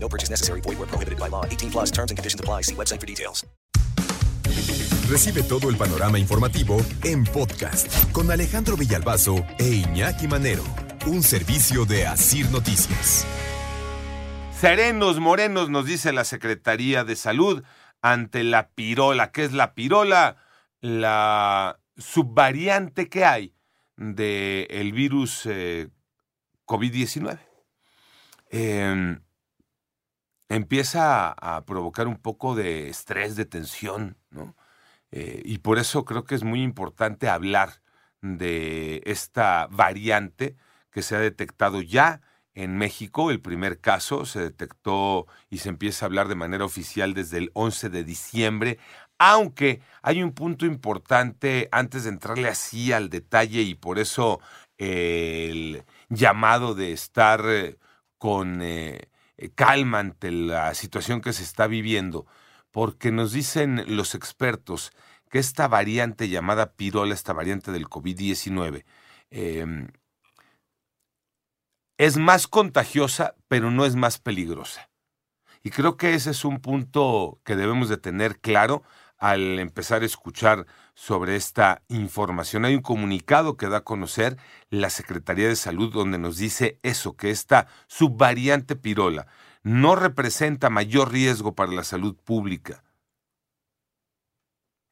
No 0.00 0.08
purchase 0.08 0.30
necessary. 0.30 0.60
Void 0.62 0.78
where 0.78 0.88
prohibited 0.88 1.18
by 1.18 1.28
law. 1.28 1.44
18 1.44 1.70
plus 1.70 1.90
terms 1.90 2.10
and 2.10 2.16
conditions 2.16 2.40
apply. 2.40 2.62
See 2.62 2.74
website 2.74 3.00
for 3.00 3.06
details. 3.06 3.44
Recibe 5.08 5.42
todo 5.42 5.70
el 5.70 5.76
panorama 5.78 6.18
informativo 6.18 6.76
en 7.02 7.24
podcast 7.24 7.90
con 8.12 8.30
Alejandro 8.30 8.76
Villalbazo 8.76 9.36
e 9.58 9.64
Iñaki 9.76 10.28
Manero. 10.28 10.64
Un 11.06 11.22
servicio 11.22 11.86
de 11.86 12.06
Asir 12.06 12.50
Noticias. 12.50 13.26
Serenos 14.60 15.18
morenos, 15.18 15.70
nos 15.70 15.86
dice 15.86 16.12
la 16.12 16.24
Secretaría 16.24 17.04
de 17.04 17.16
Salud 17.16 17.62
ante 18.02 18.44
la 18.44 18.68
pirola. 18.68 19.32
¿Qué 19.32 19.44
es 19.44 19.52
la 19.54 19.74
pirola? 19.74 20.36
La 20.80 21.80
subvariante 21.96 23.08
que 23.08 23.24
hay 23.24 23.54
del 23.96 24.92
virus 24.92 25.46
eh, 25.46 25.88
COVID-19. 26.66 27.38
Eh, 28.50 29.18
empieza 30.48 31.30
a, 31.32 31.64
provocar 31.64 32.08
un 32.08 32.16
poco 32.18 32.54
de 32.54 32.88
estrés, 32.88 33.36
de 33.36 33.44
tensión, 33.44 34.16
¿no? 34.30 34.56
Eh, 35.10 35.42
y 35.44 35.58
por 35.58 35.78
eso 35.78 36.04
creo 36.04 36.24
que 36.24 36.34
es 36.34 36.44
muy 36.44 36.62
importante 36.62 37.28
hablar 37.28 37.82
de 38.20 39.02
esta 39.06 39.68
variante 39.70 40.56
que 40.90 41.02
se 41.02 41.16
ha 41.16 41.20
detectado 41.20 41.80
ya 41.82 42.20
en 42.54 42.76
México. 42.76 43.30
El 43.30 43.40
primer 43.40 43.80
caso 43.80 44.26
se 44.26 44.40
detectó 44.40 45.26
y 45.48 45.58
se 45.58 45.70
empieza 45.70 46.04
a 46.04 46.08
hablar 46.08 46.28
de 46.28 46.34
manera 46.34 46.64
oficial 46.64 47.14
desde 47.14 47.38
el 47.38 47.50
11 47.54 47.88
de 47.90 48.04
diciembre, 48.04 48.78
aunque 49.18 49.80
hay 50.02 50.22
un 50.22 50.32
punto 50.32 50.66
importante 50.66 51.68
antes 51.72 52.04
de 52.04 52.10
entrarle 52.10 52.48
así 52.48 52.92
al 52.92 53.10
detalle 53.10 53.62
y 53.62 53.74
por 53.74 53.98
eso 53.98 54.40
el 54.76 55.84
llamado 56.08 56.74
de 56.74 56.92
estar 56.92 57.42
eh, 57.46 57.78
con 58.18 58.60
eh, 58.62 59.08
calma 59.54 60.00
ante 60.00 60.30
la 60.30 60.74
situación 60.74 61.20
que 61.20 61.32
se 61.32 61.42
está 61.42 61.66
viviendo, 61.66 62.26
porque 62.70 63.12
nos 63.12 63.32
dicen 63.32 63.84
los 63.86 64.14
expertos 64.14 64.92
que 65.30 65.38
esta 65.38 65.68
variante 65.68 66.28
llamada 66.28 66.72
pirola, 66.72 67.14
esta 67.14 67.32
variante 67.32 67.70
del 67.72 67.86
COVID-19, 67.86 68.84
eh, 69.30 69.86
es 71.98 72.16
más 72.16 72.46
contagiosa, 72.46 73.34
pero 73.48 73.70
no 73.70 73.84
es 73.84 73.96
más 73.96 74.18
peligrosa. 74.18 74.88
Y 75.62 75.70
creo 75.70 75.96
que 75.96 76.14
ese 76.14 76.30
es 76.30 76.44
un 76.44 76.60
punto 76.60 77.40
que 77.44 77.56
debemos 77.56 77.88
de 77.88 77.96
tener 77.96 78.38
claro 78.38 78.82
al 79.18 79.58
empezar 79.58 80.02
a 80.02 80.06
escuchar 80.06 80.66
sobre 80.98 81.36
esta 81.36 81.82
información. 81.86 82.64
Hay 82.64 82.74
un 82.74 82.82
comunicado 82.82 83.56
que 83.56 83.68
da 83.68 83.78
a 83.78 83.84
conocer 83.84 84.36
la 84.68 84.90
Secretaría 84.90 85.46
de 85.46 85.54
Salud 85.54 85.92
donde 85.92 86.18
nos 86.18 86.38
dice 86.38 86.80
eso, 86.82 87.16
que 87.16 87.30
esta 87.30 87.68
subvariante 87.86 88.74
pirola 88.74 89.28
no 89.62 89.94
representa 89.94 90.70
mayor 90.70 91.12
riesgo 91.12 91.54
para 91.54 91.70
la 91.70 91.84
salud 91.84 92.16
pública. 92.16 92.82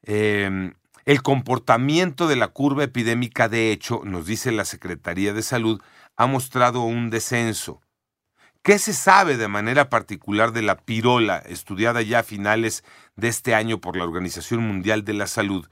Eh, 0.03 0.71
el 1.03 1.21
comportamiento 1.23 2.29
de 2.29 2.37
la 2.37 2.47
curva 2.47 2.85
epidémica, 2.85 3.49
de 3.49 3.73
hecho, 3.73 3.99
nos 4.05 4.25
dice 4.25 4.53
la 4.53 4.63
Secretaría 4.63 5.33
de 5.33 5.41
Salud, 5.41 5.81
ha 6.15 6.25
mostrado 6.25 6.83
un 6.83 7.09
descenso. 7.09 7.81
¿Qué 8.63 8.79
se 8.79 8.93
sabe 8.93 9.35
de 9.35 9.49
manera 9.49 9.89
particular 9.89 10.53
de 10.53 10.61
la 10.61 10.77
pirola, 10.77 11.39
estudiada 11.39 12.01
ya 12.01 12.19
a 12.19 12.23
finales 12.23 12.85
de 13.17 13.27
este 13.27 13.53
año 13.55 13.81
por 13.81 13.97
la 13.97 14.05
Organización 14.05 14.65
Mundial 14.65 15.03
de 15.03 15.13
la 15.13 15.27
Salud? 15.27 15.67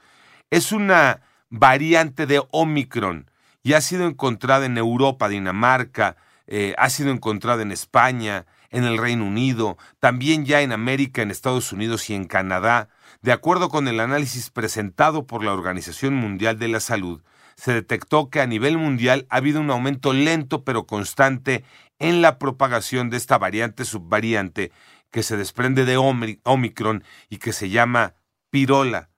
Es 0.51 0.72
una 0.72 1.22
variante 1.50 2.25
de 2.28 2.41
Omicron 2.51 3.31
y 3.63 3.73
ha 3.73 3.81
sido 3.81 4.06
encontrada 4.06 4.66
en 4.66 4.78
Europa, 4.78 5.28
Dinamarca, 5.28 6.17
eh, 6.47 6.75
ha 6.78 6.89
sido 6.89 7.11
encontrada 7.11 7.63
en 7.63 7.72
España, 7.72 8.45
en 8.69 8.83
el 8.83 8.97
Reino 8.97 9.25
Unido, 9.25 9.78
también 10.00 10.45
ya 10.45 10.61
en 10.61 10.72
América, 10.72 11.22
en 11.22 11.31
Estados 11.31 11.72
Unidos 11.72 12.09
y 12.09 12.13
en 12.13 12.25
Canadá. 12.25 12.89
De 13.22 13.31
acuerdo 13.31 13.69
con 13.69 13.88
el 13.88 14.00
análisis 14.00 14.51
presentado 14.51 15.25
por 15.25 15.44
la 15.44 15.53
Organización 15.53 16.13
Mundial 16.13 16.59
de 16.59 16.67
la 16.67 16.79
Salud, 16.79 17.23
se 17.56 17.73
detectó 17.73 18.29
que 18.29 18.41
a 18.41 18.47
nivel 18.47 18.77
mundial 18.77 19.25
ha 19.29 19.38
habido 19.38 19.62
un 19.62 19.72
aumento 19.72 20.13
lento 20.13 20.63
pero 20.63 20.85
constante 20.85 21.63
en 22.00 22.22
la 22.22 22.38
propagación 22.38 23.09
de 23.09 23.17
esta 23.17 23.38
variante 23.38 23.85
subvariante 23.85 24.72
que 25.09 25.23
se 25.23 25.38
desprende 25.38 25.85
de 25.85 25.97
Omicron 25.97 27.03
y 27.29 27.38
que 27.38 27.53
se 27.53 27.69
llama 27.69 28.13
pirola. 28.50 29.09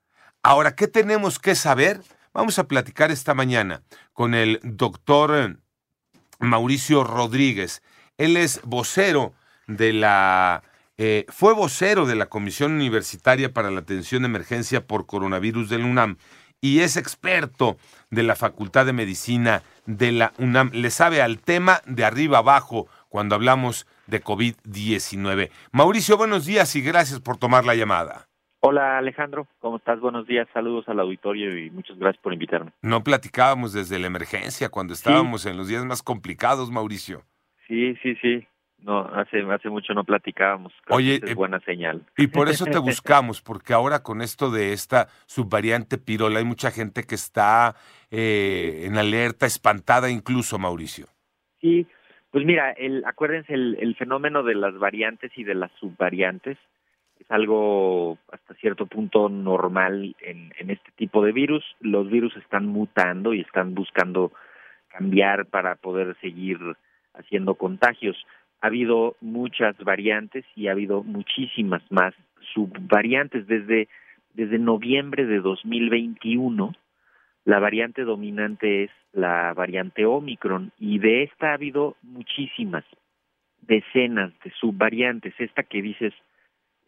Ahora, 0.42 0.76
¿qué 0.76 0.88
tenemos 0.88 1.38
que 1.38 1.54
saber? 1.54 2.00
Vamos 2.32 2.58
a 2.58 2.68
platicar 2.68 3.10
esta 3.10 3.34
mañana 3.34 3.82
con 4.12 4.34
el 4.34 4.60
doctor 4.62 5.58
Mauricio 6.38 7.02
Rodríguez. 7.02 7.82
Él 8.18 8.36
es 8.36 8.60
vocero 8.62 9.34
de 9.66 9.92
la... 9.92 10.62
Eh, 10.96 11.26
fue 11.28 11.54
vocero 11.54 12.06
de 12.06 12.16
la 12.16 12.26
Comisión 12.26 12.72
Universitaria 12.72 13.52
para 13.52 13.70
la 13.70 13.80
Atención 13.80 14.22
de 14.22 14.28
Emergencia 14.28 14.86
por 14.86 15.06
Coronavirus 15.06 15.68
del 15.68 15.84
UNAM 15.84 16.18
y 16.60 16.80
es 16.80 16.96
experto 16.96 17.76
de 18.10 18.24
la 18.24 18.34
Facultad 18.34 18.86
de 18.86 18.92
Medicina 18.92 19.62
de 19.86 20.12
la 20.12 20.32
UNAM. 20.38 20.70
Le 20.72 20.90
sabe 20.90 21.22
al 21.22 21.40
tema 21.40 21.82
de 21.86 22.04
arriba 22.04 22.38
abajo 22.38 22.88
cuando 23.08 23.34
hablamos 23.34 23.86
de 24.06 24.22
COVID-19. 24.22 25.50
Mauricio, 25.72 26.16
buenos 26.16 26.46
días 26.46 26.74
y 26.76 26.80
gracias 26.80 27.20
por 27.20 27.36
tomar 27.36 27.64
la 27.64 27.74
llamada. 27.74 28.28
Hola 28.60 28.98
Alejandro, 28.98 29.46
¿cómo 29.60 29.76
estás? 29.76 30.00
Buenos 30.00 30.26
días, 30.26 30.48
saludos 30.52 30.88
al 30.88 30.98
auditorio 30.98 31.56
y 31.56 31.70
muchas 31.70 31.96
gracias 31.96 32.20
por 32.20 32.32
invitarme. 32.32 32.72
No 32.82 33.04
platicábamos 33.04 33.72
desde 33.72 34.00
la 34.00 34.08
emergencia, 34.08 34.68
cuando 34.68 34.94
estábamos 34.94 35.42
sí. 35.42 35.48
en 35.48 35.56
los 35.56 35.68
días 35.68 35.84
más 35.84 36.02
complicados, 36.02 36.68
Mauricio. 36.68 37.22
Sí, 37.68 37.94
sí, 38.02 38.16
sí. 38.16 38.44
No, 38.78 39.00
hace, 39.14 39.42
hace 39.42 39.70
mucho 39.70 39.94
no 39.94 40.02
platicábamos. 40.02 40.72
Oye, 40.88 41.20
es 41.24 41.34
buena 41.36 41.60
señal. 41.60 42.04
Y 42.16 42.28
por 42.28 42.48
eso 42.48 42.64
te 42.64 42.78
buscamos, 42.78 43.42
porque 43.42 43.74
ahora 43.74 44.02
con 44.02 44.22
esto 44.22 44.50
de 44.50 44.72
esta 44.72 45.06
subvariante 45.26 45.96
pirola 45.96 46.40
hay 46.40 46.44
mucha 46.44 46.72
gente 46.72 47.04
que 47.04 47.14
está 47.14 47.76
eh, 48.10 48.86
en 48.86 48.98
alerta, 48.98 49.46
espantada 49.46 50.10
incluso, 50.10 50.58
Mauricio. 50.58 51.06
Sí, 51.60 51.86
pues 52.32 52.44
mira, 52.44 52.72
el, 52.72 53.04
acuérdense, 53.04 53.54
el, 53.54 53.76
el 53.80 53.94
fenómeno 53.94 54.42
de 54.42 54.56
las 54.56 54.76
variantes 54.78 55.30
y 55.36 55.44
de 55.44 55.54
las 55.54 55.70
subvariantes 55.78 56.58
es 57.28 57.34
algo 57.34 58.18
hasta 58.32 58.54
cierto 58.54 58.86
punto 58.86 59.28
normal 59.28 60.14
en, 60.20 60.52
en 60.58 60.70
este 60.70 60.90
tipo 60.96 61.24
de 61.24 61.32
virus. 61.32 61.64
Los 61.80 62.10
virus 62.10 62.36
están 62.36 62.66
mutando 62.66 63.34
y 63.34 63.40
están 63.40 63.74
buscando 63.74 64.32
cambiar 64.88 65.46
para 65.46 65.74
poder 65.76 66.16
seguir 66.20 66.58
haciendo 67.14 67.54
contagios. 67.54 68.16
Ha 68.60 68.68
habido 68.68 69.16
muchas 69.20 69.76
variantes 69.78 70.44
y 70.56 70.68
ha 70.68 70.72
habido 70.72 71.02
muchísimas 71.02 71.82
más 71.90 72.14
subvariantes. 72.54 73.46
Desde 73.46 73.88
desde 74.34 74.58
noviembre 74.58 75.26
de 75.26 75.40
2021 75.40 76.72
la 77.44 77.58
variante 77.58 78.02
dominante 78.02 78.84
es 78.84 78.90
la 79.12 79.54
variante 79.54 80.04
Omicron 80.04 80.70
y 80.78 80.98
de 80.98 81.22
esta 81.24 81.50
ha 81.50 81.54
habido 81.54 81.96
muchísimas 82.02 82.84
decenas 83.62 84.32
de 84.44 84.52
subvariantes. 84.60 85.34
Esta 85.38 85.62
que 85.62 85.80
dices 85.80 86.12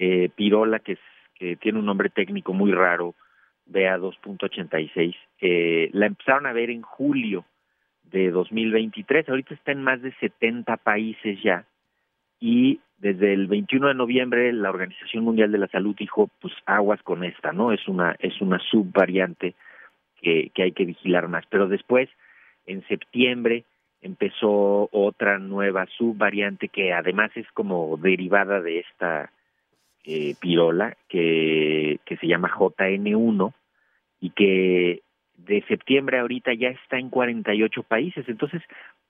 eh, 0.03 0.31
pirola 0.35 0.79
que 0.79 0.93
es, 0.93 0.99
que 1.35 1.57
tiene 1.57 1.79
un 1.79 1.85
nombre 1.85 2.09
técnico 2.09 2.55
muy 2.55 2.73
raro 2.73 3.15
BA 3.67 3.99
2.86 3.99 5.15
eh, 5.43 5.91
la 5.93 6.07
empezaron 6.07 6.47
a 6.47 6.55
ver 6.55 6.71
en 6.71 6.81
julio 6.81 7.45
de 8.05 8.31
2023. 8.31 9.29
Ahorita 9.29 9.55
está 9.55 9.73
en 9.73 9.83
más 9.83 10.01
de 10.01 10.13
70 10.15 10.79
países 10.79 11.41
ya 11.43 11.67
y 12.41 12.81
desde 12.97 13.35
el 13.35 13.47
21 13.47 13.89
de 13.89 13.95
noviembre 13.95 14.53
la 14.55 14.71
Organización 14.71 15.23
Mundial 15.23 15.53
de 15.53 15.59
la 15.59 15.69
Salud 15.69 15.95
dijo, 15.95 16.31
pues 16.41 16.55
aguas 16.65 17.03
con 17.03 17.23
esta, 17.23 17.53
¿no? 17.53 17.71
Es 17.71 17.87
una 17.87 18.17
es 18.21 18.41
una 18.41 18.59
subvariante 18.59 19.55
que, 20.23 20.51
que 20.55 20.63
hay 20.63 20.73
que 20.73 20.87
vigilar 20.87 21.29
más. 21.29 21.45
Pero 21.51 21.69
después, 21.69 22.09
en 22.65 22.87
septiembre, 22.89 23.65
empezó 24.01 24.89
otra 24.93 25.39
nueva 25.39 25.87
subvariante 25.99 26.69
que 26.69 26.95
además 26.95 27.31
es 27.35 27.47
como 27.53 27.99
derivada 27.99 28.63
de 28.63 28.81
esta 28.81 29.31
eh, 30.05 30.35
pirola 30.41 30.97
que, 31.09 32.01
que 32.05 32.17
se 32.17 32.27
llama 32.27 32.51
JN1 32.51 33.53
y 34.21 34.31
que 34.31 35.03
de 35.37 35.63
septiembre 35.69 36.19
ahorita 36.19 36.53
ya 36.55 36.69
está 36.69 36.99
en 36.99 37.11
48 37.11 37.83
países. 37.83 38.29
Entonces, 38.29 38.63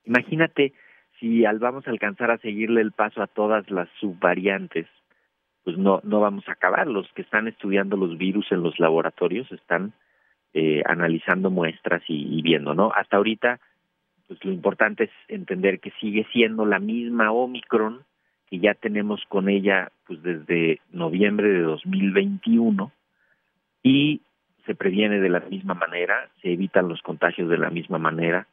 imagínate 0.04 0.72
si 1.18 1.44
al 1.44 1.58
vamos 1.58 1.86
a 1.86 1.90
alcanzar 1.90 2.30
a 2.30 2.38
seguirle 2.38 2.80
el 2.80 2.92
paso 2.92 3.22
a 3.22 3.26
todas 3.26 3.70
las 3.70 3.88
subvariantes, 4.00 4.86
pues 5.64 5.76
no, 5.76 6.00
no 6.02 6.20
vamos 6.20 6.48
a 6.48 6.52
acabar. 6.52 6.86
Los 6.86 7.10
que 7.12 7.22
están 7.22 7.48
estudiando 7.48 7.96
los 7.96 8.16
virus 8.16 8.50
en 8.50 8.62
los 8.62 8.78
laboratorios 8.78 9.50
están 9.52 9.92
eh, 10.54 10.82
analizando 10.86 11.50
muestras 11.50 12.02
y, 12.08 12.38
y 12.38 12.42
viendo, 12.42 12.74
¿no? 12.74 12.90
Hasta 12.94 13.18
ahorita, 13.18 13.60
pues 14.26 14.42
lo 14.44 14.52
importante 14.52 15.04
es 15.04 15.10
entender 15.28 15.80
que 15.80 15.92
sigue 16.00 16.26
siendo 16.32 16.64
la 16.64 16.78
misma 16.78 17.30
Omicron 17.32 18.04
que 18.50 18.58
ya 18.58 18.74
tenemos 18.74 19.22
con 19.28 19.48
ella 19.48 19.92
pues 20.10 20.24
desde 20.24 20.80
noviembre 20.90 21.48
de 21.50 21.60
2021 21.60 22.90
y 23.80 24.22
se 24.66 24.74
previene 24.74 25.20
de 25.20 25.28
la 25.28 25.38
misma 25.38 25.74
manera, 25.74 26.28
se 26.42 26.52
evitan 26.52 26.88
los 26.88 27.00
contagios 27.00 27.48
de 27.48 27.56
la 27.56 27.70
misma 27.70 27.98
manera, 27.98 28.48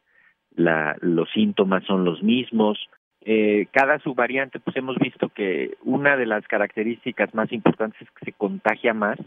los 0.55 1.27
síntomas 1.31 1.83
son 1.85 2.05
los 2.05 2.21
mismos. 2.21 2.77
Eh, 3.21 3.65
cada 3.71 3.97
subvariante, 3.97 4.59
pues 4.59 4.77
hemos 4.77 4.97
visto 4.97 5.29
que 5.29 5.75
una 5.81 6.15
de 6.15 6.27
las 6.27 6.47
características 6.47 7.33
más 7.33 7.51
importantes 7.51 7.99
es 8.03 8.11
que 8.11 8.25
se 8.25 8.33
contagia 8.33 8.93
más 8.93 9.17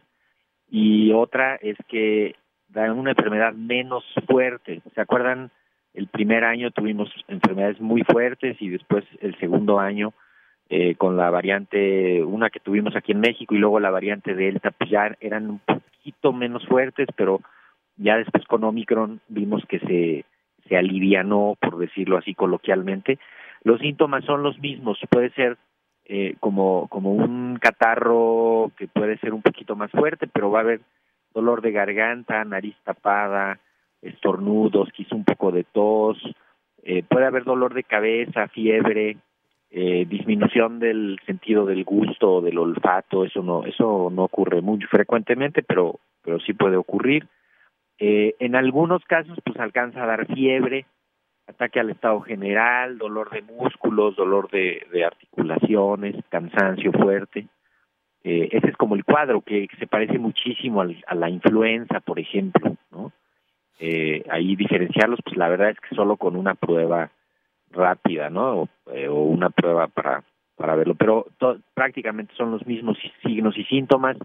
y 0.71 1.11
otra 1.11 1.56
es 1.56 1.77
que 1.88 2.37
da 2.69 2.93
una 2.93 3.11
enfermedad 3.11 3.55
menos 3.55 4.05
fuerte. 4.29 4.82
¿Se 4.94 5.00
acuerdan? 5.00 5.50
El 5.94 6.06
primer 6.06 6.44
año 6.44 6.71
tuvimos 6.71 7.12
enfermedades 7.27 7.81
muy 7.81 8.03
fuertes 8.05 8.56
y 8.62 8.69
después 8.69 9.05
el 9.21 9.37
segundo 9.41 9.81
año 9.81 10.12
eh, 10.72 10.94
con 10.94 11.17
la 11.17 11.31
variante, 11.31 12.22
una 12.22 12.49
que 12.49 12.61
tuvimos 12.61 12.94
aquí 12.94 13.11
en 13.11 13.19
México 13.19 13.56
y 13.56 13.58
luego 13.58 13.81
la 13.81 13.90
variante 13.90 14.37
Delta, 14.37 14.70
pues 14.70 14.88
ya 14.88 15.17
eran 15.19 15.50
un 15.50 15.58
poquito 15.58 16.32
menos 16.32 16.64
fuertes, 16.67 17.08
pero 17.17 17.40
ya 17.96 18.17
después 18.17 18.44
con 18.44 18.62
Omicron 18.62 19.20
vimos 19.26 19.64
que 19.69 19.81
se, 19.81 20.25
se 20.69 20.76
alivianó, 20.76 21.56
por 21.61 21.76
decirlo 21.76 22.19
así 22.19 22.34
coloquialmente. 22.34 23.19
Los 23.64 23.81
síntomas 23.81 24.25
son 24.25 24.44
los 24.44 24.61
mismos, 24.61 24.96
puede 25.11 25.31
ser 25.31 25.58
eh, 26.05 26.37
como, 26.38 26.87
como 26.87 27.14
un 27.14 27.58
catarro 27.61 28.70
que 28.76 28.87
puede 28.87 29.19
ser 29.19 29.34
un 29.34 29.43
poquito 29.43 29.75
más 29.75 29.90
fuerte, 29.90 30.28
pero 30.28 30.52
va 30.52 30.61
a 30.61 30.62
haber 30.62 30.82
dolor 31.34 31.62
de 31.62 31.72
garganta, 31.72 32.44
nariz 32.44 32.76
tapada, 32.84 33.58
estornudos, 34.02 34.88
quizá 34.93 35.17
un 35.17 35.25
poco 35.25 35.50
de 35.50 35.64
tos, 35.64 36.17
eh, 36.84 37.02
puede 37.02 37.26
haber 37.26 37.43
dolor 37.43 37.75
de 37.75 37.82
cabeza, 37.82 38.46
fiebre, 38.46 39.17
eh, 39.70 40.05
disminución 40.08 40.81
del 40.81 41.19
sentido 41.26 41.64
del 41.64 41.84
gusto 41.84 42.40
del 42.40 42.58
olfato, 42.58 43.25
eso 43.25 43.43
no, 43.43 43.64
eso 43.64 44.11
no 44.12 44.25
ocurre 44.25 44.61
muy 44.61 44.81
frecuentemente, 44.82 45.62
pero, 45.62 46.00
pero 46.22 46.40
sí 46.40 46.52
puede 46.52 46.76
ocurrir. 46.76 47.28
Eh, 47.99 48.34
en 48.40 48.56
algunos 48.56 49.05
casos, 49.05 49.38
pues 49.44 49.58
alcanza 49.61 50.02
a 50.02 50.06
dar 50.06 50.26
fiebre, 50.26 50.87
ataque 51.46 51.81
al 51.81 51.90
estado 51.90 52.20
general, 52.20 52.99
dolor 52.99 53.31
de 53.31 53.43
músculos, 53.43 54.17
dolor 54.17 54.50
de, 54.50 54.87
de 54.93 55.05
articulaciones, 55.05 56.17
cansancio 56.31 56.93
fuerte. 56.93 57.46
Eh, 58.22 58.49
ese 58.52 58.69
es 58.69 58.76
como 58.76 58.96
el 58.96 59.05
cuadro 59.05 59.40
que 59.40 59.69
se 59.78 59.87
parece 59.87 60.19
muchísimo 60.19 60.81
al, 60.81 61.02
a 61.06 61.14
la 61.14 61.31
influenza, 61.31 62.00
por 62.00 62.19
ejemplo, 62.19 62.76
¿no? 62.90 63.12
Eh, 63.78 64.25
ahí 64.28 64.56
diferenciarlos, 64.56 65.20
pues 65.25 65.37
la 65.38 65.49
verdad 65.49 65.70
es 65.70 65.81
que 65.81 65.94
solo 65.94 66.17
con 66.17 66.37
una 66.37 66.55
prueba 66.55 67.11
rápida, 67.70 68.31
¿no? 68.31 68.62
O, 68.62 68.69
eh, 68.93 69.08
o 69.08 69.22
una 69.22 69.50
prueba 69.50 69.88
para 69.88 70.25
para 70.61 70.76
verlo, 70.76 70.94
pero 70.94 71.26
to, 71.38 71.56
prácticamente 71.72 72.34
son 72.37 72.50
los 72.50 72.67
mismos 72.67 72.99
signos 73.22 73.56
y 73.56 73.64
síntomas 73.64 74.19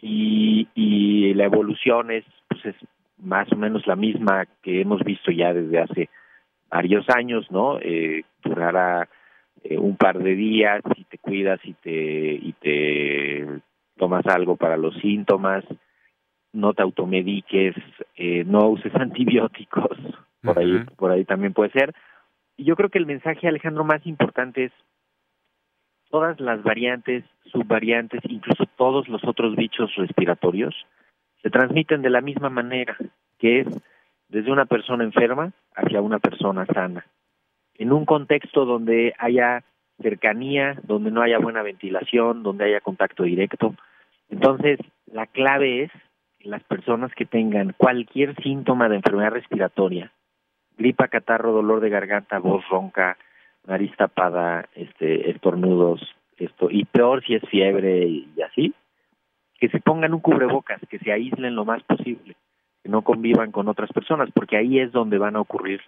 y, 0.00 0.66
y 0.74 1.34
la 1.34 1.44
evolución 1.44 2.10
es 2.10 2.24
pues 2.48 2.64
es 2.64 2.76
más 3.18 3.52
o 3.52 3.56
menos 3.56 3.86
la 3.86 3.94
misma 3.94 4.46
que 4.62 4.80
hemos 4.80 5.04
visto 5.04 5.30
ya 5.30 5.52
desde 5.52 5.78
hace 5.78 6.08
varios 6.70 7.04
años, 7.10 7.46
¿no? 7.50 7.78
Eh, 7.78 8.24
durará 8.42 9.06
eh, 9.62 9.76
un 9.76 9.96
par 9.98 10.18
de 10.18 10.34
días 10.34 10.82
si 10.96 11.04
te 11.04 11.18
cuidas 11.18 11.60
y 11.64 11.74
te 11.74 12.32
y 12.36 12.54
te 12.58 13.46
tomas 13.98 14.24
algo 14.28 14.56
para 14.56 14.78
los 14.78 14.94
síntomas, 14.96 15.62
no 16.54 16.72
te 16.72 16.80
automediques, 16.82 17.74
eh, 18.16 18.44
no 18.46 18.68
uses 18.68 18.94
antibióticos, 18.94 19.98
por 20.42 20.58
ahí 20.58 20.84
por 20.96 21.10
ahí 21.10 21.26
también 21.26 21.52
puede 21.52 21.70
ser. 21.72 21.94
Yo 22.62 22.76
creo 22.76 22.90
que 22.90 22.98
el 22.98 23.06
mensaje 23.06 23.48
Alejandro 23.48 23.84
más 23.84 24.06
importante 24.06 24.64
es 24.64 24.72
todas 26.10 26.38
las 26.40 26.62
variantes, 26.62 27.24
subvariantes, 27.50 28.20
incluso 28.28 28.66
todos 28.76 29.08
los 29.08 29.24
otros 29.24 29.56
bichos 29.56 29.94
respiratorios 29.96 30.74
se 31.42 31.48
transmiten 31.48 32.02
de 32.02 32.10
la 32.10 32.20
misma 32.20 32.50
manera, 32.50 32.98
que 33.38 33.60
es 33.60 33.66
desde 34.28 34.52
una 34.52 34.66
persona 34.66 35.04
enferma 35.04 35.52
hacia 35.74 36.02
una 36.02 36.18
persona 36.18 36.66
sana. 36.66 37.06
En 37.76 37.92
un 37.92 38.04
contexto 38.04 38.66
donde 38.66 39.14
haya 39.18 39.64
cercanía, 40.02 40.78
donde 40.82 41.10
no 41.10 41.22
haya 41.22 41.38
buena 41.38 41.62
ventilación, 41.62 42.42
donde 42.42 42.64
haya 42.64 42.82
contacto 42.82 43.22
directo. 43.22 43.74
Entonces, 44.28 44.78
la 45.06 45.26
clave 45.26 45.84
es 45.84 45.92
que 46.38 46.50
las 46.50 46.62
personas 46.64 47.10
que 47.14 47.24
tengan 47.24 47.72
cualquier 47.72 48.34
síntoma 48.42 48.90
de 48.90 48.96
enfermedad 48.96 49.30
respiratoria, 49.30 50.12
gripa, 50.80 51.08
catarro, 51.08 51.52
dolor 51.52 51.80
de 51.80 51.90
garganta, 51.90 52.38
voz 52.38 52.66
ronca, 52.68 53.18
nariz 53.66 53.94
tapada, 53.96 54.66
este, 54.74 55.30
estornudos, 55.30 56.00
esto, 56.38 56.70
y 56.70 56.86
peor 56.86 57.22
si 57.24 57.34
es 57.34 57.42
fiebre 57.50 58.06
y 58.06 58.42
así, 58.42 58.74
que 59.58 59.68
se 59.68 59.78
pongan 59.78 60.14
un 60.14 60.20
cubrebocas, 60.20 60.80
que 60.88 60.98
se 60.98 61.12
aíslen 61.12 61.54
lo 61.54 61.66
más 61.66 61.82
posible, 61.82 62.34
que 62.82 62.88
no 62.88 63.02
convivan 63.02 63.52
con 63.52 63.68
otras 63.68 63.92
personas, 63.92 64.30
porque 64.34 64.56
ahí 64.56 64.80
es 64.80 64.90
donde 64.90 65.18
van 65.18 65.36
a 65.36 65.40
ocurrir 65.40 65.82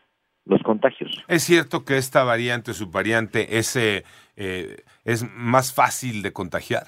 los 0.44 0.62
contagios. 0.62 1.25
Es 1.27 1.43
cierto 1.43 1.85
que 1.85 1.97
esta 1.97 2.23
variante, 2.23 2.75
subvariante, 2.75 3.59
es, 3.59 3.75
eh, 3.77 4.05
eh, 4.37 4.77
es 5.05 5.25
más 5.35 5.75
fácil 5.75 6.23
de 6.23 6.33
contagiar. 6.33 6.85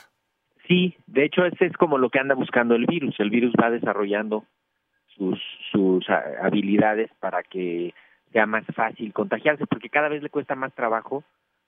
Sí, 0.68 0.94
de 1.06 1.24
hecho, 1.24 1.44
ese 1.44 1.66
es 1.66 1.76
como 1.76 1.98
lo 1.98 2.10
que 2.10 2.18
anda 2.18 2.34
buscando 2.34 2.74
el 2.74 2.86
virus. 2.86 3.14
El 3.18 3.30
virus 3.30 3.52
va 3.60 3.70
desarrollando 3.70 4.44
sus, 5.16 6.08
habilidades 6.40 7.10
para 7.20 7.42
que 7.42 7.94
sea 8.32 8.46
más 8.46 8.64
fácil 8.74 9.12
contagiarse, 9.12 9.66
porque 9.66 9.88
cada 9.88 10.08
vez 10.08 10.22
le 10.22 10.28
cuesta 10.28 10.54
más 10.54 10.72
trabajo, 10.74 11.24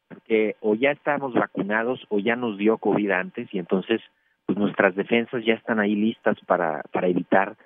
porque 0.08 0.56
o 0.60 0.74
ya 0.74 0.90
estamos 0.90 1.34
vacunados 1.34 2.04
o 2.08 2.18
ya 2.18 2.36
nos 2.36 2.58
dio 2.58 2.78
COVID 2.78 3.10
antes 3.10 3.52
y 3.52 3.58
entonces 3.58 4.00
pues 4.46 4.58
nuestras 4.58 4.94
defensas 4.94 5.44
ya 5.44 5.54
están 5.54 5.80
ahí 5.80 5.96
listas 5.96 6.36
para, 6.46 6.82
para 6.92 7.08
evitar 7.08 7.56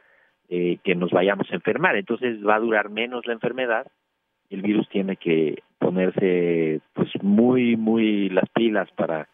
eh, 0.49 0.79
que 0.83 0.95
nos 0.95 1.11
vayamos 1.11 1.51
a 1.51 1.55
enfermar. 1.55 1.97
Entonces 1.97 2.39
va 2.47 2.55
a 2.55 2.61
durar 2.61 2.89
menos 2.89 3.27
la 3.27 3.35
enfermedad 3.35 3.87
el 4.51 4.63
virus 4.63 4.89
tiene 4.89 5.17
que 5.17 5.63
ponerse 5.79 6.81
pues 6.93 7.09
muy, 7.23 7.77
muy 7.77 8.29
las 8.29 8.49
pilas 8.51 8.91
para, 8.97 9.29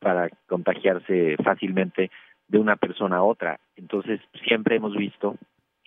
para 0.00 0.30
contagiarse 0.46 1.36
fácilmente 1.44 2.10
de 2.48 2.58
una 2.58 2.76
persona 2.76 3.16
a 3.16 3.22
otra. 3.22 3.60
Entonces 3.76 4.20
siempre 4.46 4.76
hemos 4.76 4.96
visto 4.96 5.36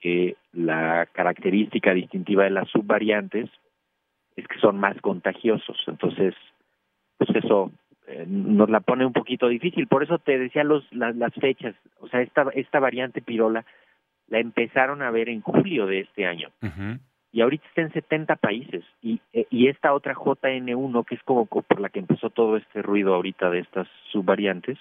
que 0.02 0.36
la 0.52 1.08
característica 1.14 1.94
distintiva 1.94 2.44
de 2.44 2.50
las 2.50 2.68
subvariantes 2.70 3.50
es 4.36 4.48
que 4.48 4.60
son 4.60 4.80
más 4.80 5.00
contagiosos. 5.02 5.78
Entonces, 5.88 6.34
pues 7.18 7.30
eso 7.36 7.72
eh, 8.08 8.26
nos 8.28 8.70
la 8.70 8.80
pone 8.80 9.06
un 9.06 9.14
poquito 9.14 9.48
difícil. 9.48 9.88
Por 9.88 10.04
eso 10.04 10.18
te 10.18 10.38
decía 10.40 10.64
los, 10.64 10.92
las, 10.92 11.16
las 11.16 11.34
fechas. 11.36 11.76
O 12.00 12.08
sea, 12.08 12.22
esta, 12.22 12.48
esta 12.56 12.80
variante 12.80 13.22
pirola 13.22 13.64
la 14.28 14.40
empezaron 14.40 15.02
a 15.02 15.12
ver 15.12 15.30
en 15.30 15.42
julio 15.42 15.86
de 15.86 16.00
este 16.02 16.26
año 16.26 16.50
y 17.34 17.42
ahorita 17.42 17.66
está 17.68 17.82
en 17.82 17.92
70 17.94 18.36
países 18.38 18.84
y, 19.02 19.20
eh, 19.34 19.46
y 19.50 19.68
esta 19.68 19.94
otra 19.94 20.16
JN1 20.16 21.06
que 21.06 21.16
es 21.16 21.24
como 21.24 21.46
co- 21.48 21.62
por 21.64 21.80
la 21.82 21.90
que 21.90 22.00
empezó 22.00 22.30
todo 22.30 22.56
este 22.58 22.82
ruido 22.82 23.14
ahorita 23.14 23.50
de 23.50 23.60
estas 23.60 23.88
subvariantes 24.12 24.78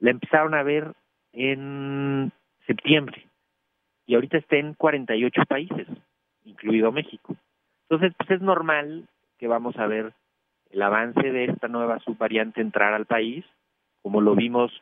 la 0.00 0.10
empezaron 0.10 0.54
a 0.54 0.62
ver 0.64 0.92
en 1.32 2.32
septiembre 2.66 3.26
y 4.06 4.14
ahorita 4.14 4.38
está 4.38 4.56
en 4.56 4.74
48 4.74 5.42
países 5.48 5.86
incluido 6.44 6.92
México 6.92 7.36
entonces 7.88 8.14
pues 8.16 8.30
es 8.30 8.40
normal 8.40 9.08
que 9.38 9.48
vamos 9.48 9.76
a 9.76 9.86
ver 9.86 10.12
el 10.70 10.82
avance 10.82 11.30
de 11.30 11.44
esta 11.44 11.68
nueva 11.68 11.98
subvariante 12.00 12.60
entrar 12.60 12.94
al 12.94 13.06
país 13.06 13.44
como 14.02 14.20
lo 14.20 14.34
vimos 14.34 14.72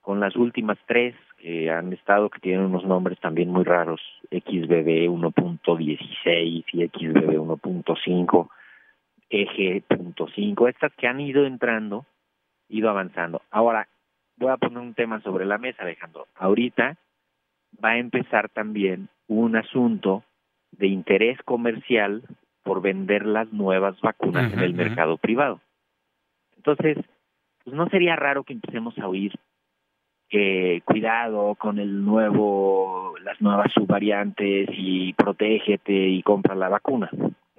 con 0.00 0.20
las 0.20 0.34
últimas 0.36 0.78
tres 0.86 1.14
que 1.38 1.70
han 1.70 1.92
estado, 1.92 2.30
que 2.30 2.40
tienen 2.40 2.66
unos 2.66 2.84
nombres 2.84 3.18
también 3.20 3.50
muy 3.50 3.64
raros, 3.64 4.00
XBB 4.30 5.08
1.16 5.08 6.64
y 6.72 6.88
XBB 6.88 7.38
1.5, 7.38 8.48
EG.5, 9.30 10.68
estas 10.68 10.92
que 10.94 11.06
han 11.06 11.20
ido 11.20 11.44
entrando, 11.46 12.06
ido 12.68 12.90
avanzando. 12.90 13.42
Ahora, 13.50 13.88
voy 14.36 14.50
a 14.50 14.56
poner 14.56 14.78
un 14.78 14.94
tema 14.94 15.20
sobre 15.20 15.46
la 15.46 15.58
mesa, 15.58 15.82
Alejandro. 15.82 16.26
Ahorita 16.34 16.96
va 17.82 17.90
a 17.90 17.98
empezar 17.98 18.48
también 18.48 19.08
un 19.28 19.56
asunto 19.56 20.24
de 20.72 20.86
interés 20.86 21.38
comercial 21.44 22.22
por 22.62 22.82
vender 22.82 23.26
las 23.26 23.52
nuevas 23.52 24.00
vacunas 24.00 24.52
en 24.52 24.60
el 24.60 24.74
mercado 24.74 25.16
privado. 25.16 25.60
Entonces, 26.56 26.98
pues 27.64 27.74
no 27.74 27.88
sería 27.88 28.16
raro 28.16 28.44
que 28.44 28.52
empecemos 28.52 28.98
a 28.98 29.08
oír 29.08 29.32
que 30.28 30.82
cuidado 30.84 31.56
con 31.56 31.78
el 31.78 32.04
nuevo, 32.04 33.14
las 33.24 33.40
nuevas 33.40 33.72
subvariantes 33.72 34.68
y 34.72 35.12
protégete 35.14 35.92
y 35.92 36.22
compra 36.22 36.54
la 36.54 36.68
vacuna. 36.68 37.10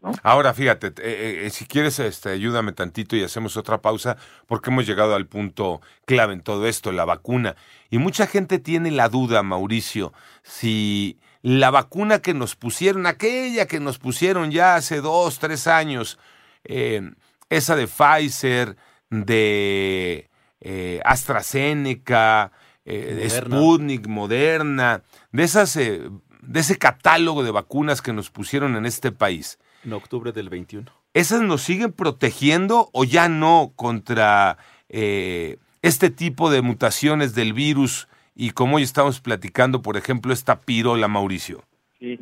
¿No? 0.02 0.12
Ahora, 0.24 0.54
fíjate, 0.54 0.88
eh, 0.88 1.46
eh, 1.46 1.50
si 1.50 1.66
quieres, 1.66 2.00
este, 2.00 2.30
ayúdame 2.30 2.74
tantito 2.74 3.16
y 3.16 3.24
hacemos 3.24 3.58
otra 3.58 3.82
pausa, 3.82 4.18
porque 4.48 4.70
hemos 4.70 4.86
llegado 4.86 5.16
al 5.16 5.28
punto 5.28 5.82
clave 6.06 6.34
en 6.34 6.42
todo 6.42 6.68
esto, 6.68 6.92
la 6.92 7.06
vacuna. 7.06 7.56
Y 7.90 7.98
mucha 7.98 8.28
gente 8.28 8.60
tiene 8.60 8.92
la 8.92 9.10
duda, 9.10 9.44
Mauricio, 9.44 10.14
si 10.44 11.20
la 11.42 11.72
vacuna 11.72 12.20
que 12.20 12.34
nos 12.34 12.56
pusieron, 12.56 13.06
aquella 13.06 13.66
que 13.66 13.80
nos 13.80 13.98
pusieron 13.98 14.52
ya 14.52 14.76
hace 14.76 15.02
dos, 15.02 15.40
tres 15.40 15.68
años, 15.68 16.20
eh, 16.64 17.02
esa 17.50 17.76
de 17.76 17.88
Pfizer, 17.88 18.78
de 19.10 20.30
eh, 20.62 21.02
AstraZeneca, 21.04 22.52
eh, 22.86 23.28
Moderna. 23.28 23.30
Sputnik, 23.30 24.08
Moderna, 24.08 25.04
de, 25.32 25.44
esas, 25.44 25.76
eh, 25.76 26.10
de 26.42 26.60
ese 26.60 26.78
catálogo 26.78 27.44
de 27.44 27.52
vacunas 27.52 28.02
que 28.02 28.14
nos 28.14 28.30
pusieron 28.30 28.76
en 28.76 28.86
este 28.86 29.12
país. 29.12 29.60
En 29.84 29.94
octubre 29.94 30.32
del 30.32 30.50
21. 30.50 30.92
¿Esas 31.14 31.42
nos 31.42 31.62
siguen 31.62 31.92
protegiendo 31.92 32.90
o 32.94 33.04
ya 33.04 33.28
no 33.28 33.74
contra 33.76 34.58
eh, 34.90 35.58
este 35.82 36.10
tipo 36.10 36.50
de 36.50 36.62
mutaciones 36.62 37.36
del 37.36 37.54
virus? 37.54 38.08
Y 38.36 38.52
como 38.52 38.78
hoy 38.78 38.84
estamos 38.84 39.20
platicando, 39.20 39.82
por 39.82 39.98
ejemplo, 39.98 40.32
esta 40.32 40.62
pirola, 40.62 41.08
Mauricio. 41.08 41.64
Sí. 42.00 42.20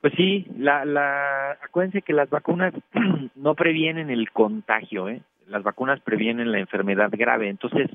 Pues 0.00 0.12
sí, 0.16 0.46
la, 0.58 0.84
la, 0.84 1.52
acuérdense 1.62 2.02
que 2.02 2.12
las 2.12 2.28
vacunas 2.28 2.74
no 3.34 3.54
previenen 3.54 4.10
el 4.10 4.30
contagio, 4.30 5.08
¿eh? 5.08 5.22
Las 5.46 5.62
vacunas 5.62 6.00
previenen 6.00 6.52
la 6.52 6.58
enfermedad 6.58 7.10
grave. 7.12 7.48
Entonces, 7.48 7.90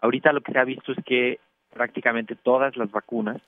ahorita 0.00 0.32
lo 0.32 0.40
que 0.40 0.52
se 0.52 0.58
ha 0.58 0.64
visto 0.64 0.92
es 0.92 0.98
que 1.04 1.38
prácticamente 1.72 2.34
todas 2.34 2.76
las 2.76 2.90
vacunas 2.90 3.40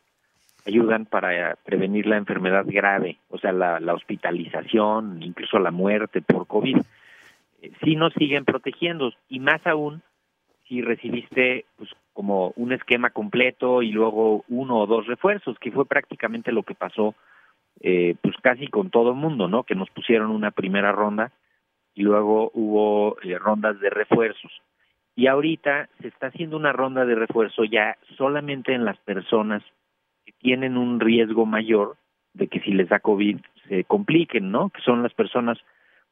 ayudan 0.67 1.07
para 1.07 1.57
prevenir 1.65 2.07
la 2.07 2.17
enfermedad 2.17 2.65
grave, 2.67 3.19
o 3.29 3.39
sea, 3.39 3.53
la, 3.53 3.95
hospitalización, 3.95 5.23
incluso 5.23 5.59
la 5.59 5.71
muerte 5.71 6.23
por 6.23 6.47
COVID. 6.47 6.79
Eh, 7.63 7.73
sí 7.83 7.97
nos 7.97 8.13
siguen 8.15 8.45
protegiendo 8.45 9.13
y 9.29 9.41
más 9.41 9.67
aún 9.67 10.03
si 10.69 10.81
recibiste 10.81 11.67
pues 11.77 11.91
como 12.13 12.53
un 12.57 12.73
esquema 12.73 13.11
completo 13.11 13.83
y 13.83 13.91
luego 13.91 14.45
uno 14.49 14.79
o 14.79 14.87
dos 14.87 15.07
refuerzos, 15.07 15.59
que 15.59 15.73
fue 15.73 15.87
prácticamente 15.87 16.53
lo 16.53 16.63
que 16.63 16.75
pasó 16.75 17.15
eh, 17.81 18.15
pues 18.23 18.37
casi 18.43 18.69
con 18.69 18.91
todo 18.91 19.11
el 19.11 19.17
mundo, 19.17 19.49
¿no? 19.49 19.65
Que 19.65 19.75
nos 19.75 19.91
pusieron 19.91 20.31
una 20.31 20.51
primera 20.51 20.93
ronda 20.93 21.33
y 21.95 22.03
luego 22.03 22.51
hubo 22.55 23.17
eh, 23.23 23.39
rondas 23.39 23.81
de 23.81 23.91
refuerzos. 23.91 24.53
Y 25.15 25.27
ahorita 25.27 25.89
se 26.01 26.09
está 26.09 26.29
haciendo 26.29 26.57
una 26.57 26.73
ronda 26.73 27.05
de 27.05 27.15
refuerzo 27.15 27.65
ya 27.65 27.97
solamente 28.17 28.73
en 28.73 28.85
las 28.85 28.99
personas 28.99 29.63
tienen 30.43 30.77
un 30.77 31.01
riesgo 31.01 31.47
mayor 31.47 31.97
de 32.35 32.49
que 32.49 32.61
si 32.61 32.73
les 32.73 32.89
da 32.89 33.01
COVID 33.01 33.39
se 33.69 33.85
compliquen, 33.85 34.51
¿no? 34.51 34.71
Que 34.71 34.83
son 34.83 35.03
las 35.03 35.15
personas 35.15 35.59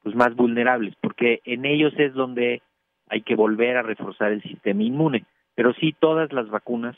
pues 0.02 0.14
más 0.14 0.34
vulnerables, 0.34 0.94
porque 1.00 1.40
en 1.44 1.66
ellos 1.66 1.92
es 1.99 2.14
donde 2.14 2.62
hay 3.08 3.22
que 3.22 3.34
volver 3.34 3.76
a 3.76 3.82
reforzar 3.82 4.32
el 4.32 4.42
sistema 4.42 4.82
inmune. 4.82 5.25
Pero 5.54 5.75
sí, 5.75 5.94
todas 5.99 6.32
las 6.32 6.49
vacunas 6.49 6.96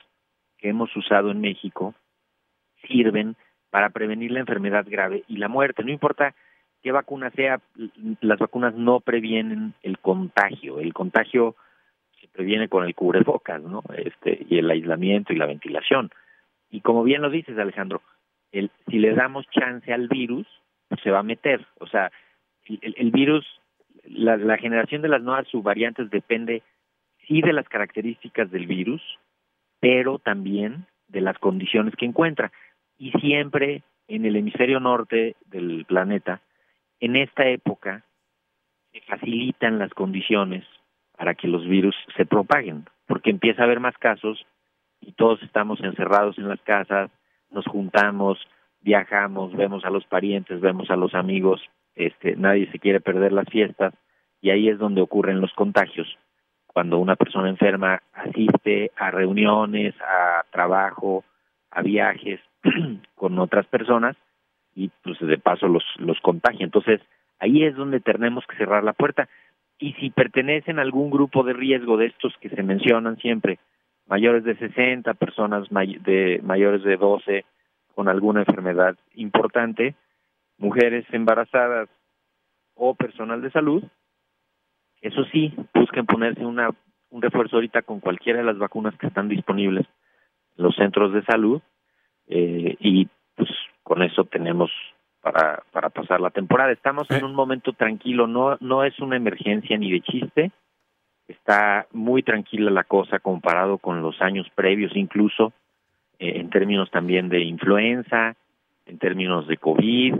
que 0.58 0.68
hemos 0.68 0.94
usado 0.94 1.30
en 1.30 1.40
México 1.40 1.94
sirven 2.86 3.34
para 3.70 3.90
prevenir 3.90 4.30
la 4.30 4.40
enfermedad 4.40 4.84
grave 4.88 5.24
y 5.26 5.38
la 5.38 5.48
muerte. 5.48 5.82
No 5.82 5.90
importa 5.90 6.34
qué 6.82 6.92
vacuna 6.92 7.30
sea, 7.30 7.60
las 8.20 8.38
vacunas 8.38 8.74
no 8.74 9.00
previenen 9.00 9.74
el 9.82 9.98
contagio. 9.98 10.78
El 10.78 10.92
contagio 10.92 11.56
se 12.20 12.28
previene 12.28 12.68
con 12.68 12.84
el 12.84 12.94
cubrebocas, 12.94 13.62
¿no? 13.62 13.82
Este 13.96 14.46
y 14.48 14.58
el 14.58 14.70
aislamiento 14.70 15.32
y 15.32 15.36
la 15.36 15.46
ventilación. 15.46 16.10
Y 16.72 16.80
como 16.80 17.04
bien 17.04 17.22
lo 17.22 17.30
dices, 17.30 17.56
Alejandro, 17.58 18.02
el, 18.50 18.70
si 18.88 18.98
le 18.98 19.14
damos 19.14 19.46
chance 19.50 19.92
al 19.92 20.08
virus, 20.08 20.46
pues 20.88 21.00
se 21.02 21.10
va 21.10 21.20
a 21.20 21.22
meter. 21.22 21.64
O 21.78 21.86
sea, 21.86 22.10
el, 22.66 22.94
el 22.96 23.10
virus, 23.10 23.46
la, 24.04 24.38
la 24.38 24.56
generación 24.56 25.02
de 25.02 25.08
las 25.08 25.22
nuevas 25.22 25.46
subvariantes 25.48 26.10
depende 26.10 26.62
sí 27.28 27.42
de 27.42 27.52
las 27.52 27.68
características 27.68 28.50
del 28.50 28.66
virus, 28.66 29.02
pero 29.80 30.18
también 30.18 30.86
de 31.08 31.20
las 31.20 31.38
condiciones 31.38 31.94
que 31.94 32.06
encuentra. 32.06 32.50
Y 32.98 33.12
siempre 33.12 33.82
en 34.08 34.24
el 34.24 34.36
hemisferio 34.36 34.80
norte 34.80 35.36
del 35.46 35.84
planeta, 35.84 36.40
en 37.00 37.16
esta 37.16 37.46
época, 37.48 38.02
se 38.92 39.00
facilitan 39.02 39.78
las 39.78 39.92
condiciones 39.92 40.64
para 41.18 41.34
que 41.34 41.48
los 41.48 41.66
virus 41.68 41.94
se 42.16 42.24
propaguen, 42.24 42.86
porque 43.06 43.30
empieza 43.30 43.60
a 43.60 43.64
haber 43.66 43.80
más 43.80 43.96
casos 43.98 44.46
y 45.02 45.12
todos 45.12 45.42
estamos 45.42 45.80
encerrados 45.80 46.38
en 46.38 46.48
las 46.48 46.60
casas, 46.62 47.10
nos 47.50 47.66
juntamos, 47.66 48.38
viajamos, 48.80 49.54
vemos 49.54 49.84
a 49.84 49.90
los 49.90 50.04
parientes, 50.06 50.60
vemos 50.60 50.90
a 50.90 50.96
los 50.96 51.14
amigos, 51.14 51.60
este, 51.94 52.36
nadie 52.36 52.70
se 52.70 52.78
quiere 52.78 53.00
perder 53.00 53.32
las 53.32 53.48
fiestas 53.48 53.94
y 54.40 54.50
ahí 54.50 54.68
es 54.68 54.78
donde 54.78 55.02
ocurren 55.02 55.40
los 55.40 55.52
contagios. 55.52 56.08
Cuando 56.66 56.98
una 56.98 57.16
persona 57.16 57.48
enferma 57.48 58.02
asiste 58.12 58.90
a 58.96 59.10
reuniones, 59.10 59.94
a 60.00 60.44
trabajo, 60.50 61.24
a 61.70 61.82
viajes 61.82 62.40
con 63.14 63.38
otras 63.38 63.66
personas 63.66 64.16
y 64.74 64.90
pues 65.02 65.18
de 65.20 65.38
paso 65.38 65.68
los 65.68 65.84
los 65.98 66.18
contagia. 66.20 66.64
Entonces, 66.64 67.00
ahí 67.38 67.64
es 67.64 67.76
donde 67.76 68.00
tenemos 68.00 68.46
que 68.46 68.56
cerrar 68.56 68.84
la 68.84 68.94
puerta. 68.94 69.28
Y 69.78 69.92
si 69.94 70.10
pertenecen 70.10 70.78
a 70.78 70.82
algún 70.82 71.10
grupo 71.10 71.42
de 71.42 71.52
riesgo 71.52 71.96
de 71.96 72.06
estos 72.06 72.34
que 72.38 72.48
se 72.48 72.62
mencionan 72.62 73.18
siempre, 73.18 73.58
mayores 74.12 74.44
de 74.44 74.54
60, 74.56 75.14
personas 75.14 75.72
may 75.72 75.96
de 75.96 76.38
mayores 76.42 76.82
de 76.82 76.98
12 76.98 77.46
con 77.94 78.08
alguna 78.08 78.40
enfermedad 78.40 78.94
importante, 79.14 79.94
mujeres 80.58 81.06
embarazadas 81.12 81.88
o 82.74 82.94
personal 82.94 83.40
de 83.40 83.50
salud, 83.50 83.82
eso 85.00 85.24
sí, 85.32 85.54
busquen 85.72 86.04
ponerse 86.04 86.44
una 86.44 86.68
un 87.08 87.22
refuerzo 87.22 87.56
ahorita 87.56 87.80
con 87.82 88.00
cualquiera 88.00 88.40
de 88.40 88.44
las 88.44 88.58
vacunas 88.58 88.94
que 88.98 89.06
están 89.06 89.28
disponibles 89.28 89.86
en 90.56 90.64
los 90.64 90.74
centros 90.76 91.14
de 91.14 91.22
salud 91.24 91.62
eh, 92.28 92.76
y 92.80 93.08
pues 93.34 93.48
con 93.82 94.02
eso 94.02 94.24
tenemos 94.24 94.70
para 95.22 95.62
para 95.72 95.88
pasar 95.88 96.20
la 96.20 96.30
temporada. 96.30 96.70
Estamos 96.72 97.10
en 97.10 97.22
Eh. 97.22 97.24
un 97.24 97.34
momento 97.34 97.72
tranquilo, 97.72 98.26
no 98.26 98.58
no 98.60 98.84
es 98.84 98.98
una 99.00 99.16
emergencia 99.16 99.78
ni 99.78 99.90
de 99.90 100.00
chiste. 100.02 100.50
Está 101.32 101.86
muy 101.92 102.22
tranquila 102.22 102.70
la 102.70 102.84
cosa 102.84 103.18
comparado 103.18 103.78
con 103.78 104.02
los 104.02 104.20
años 104.20 104.46
previos, 104.54 104.92
incluso 104.94 105.52
eh, 106.18 106.32
en 106.36 106.50
términos 106.50 106.90
también 106.90 107.28
de 107.28 107.40
influenza, 107.40 108.34
en 108.86 108.98
términos 108.98 109.46
de 109.48 109.56
COVID. 109.56 110.14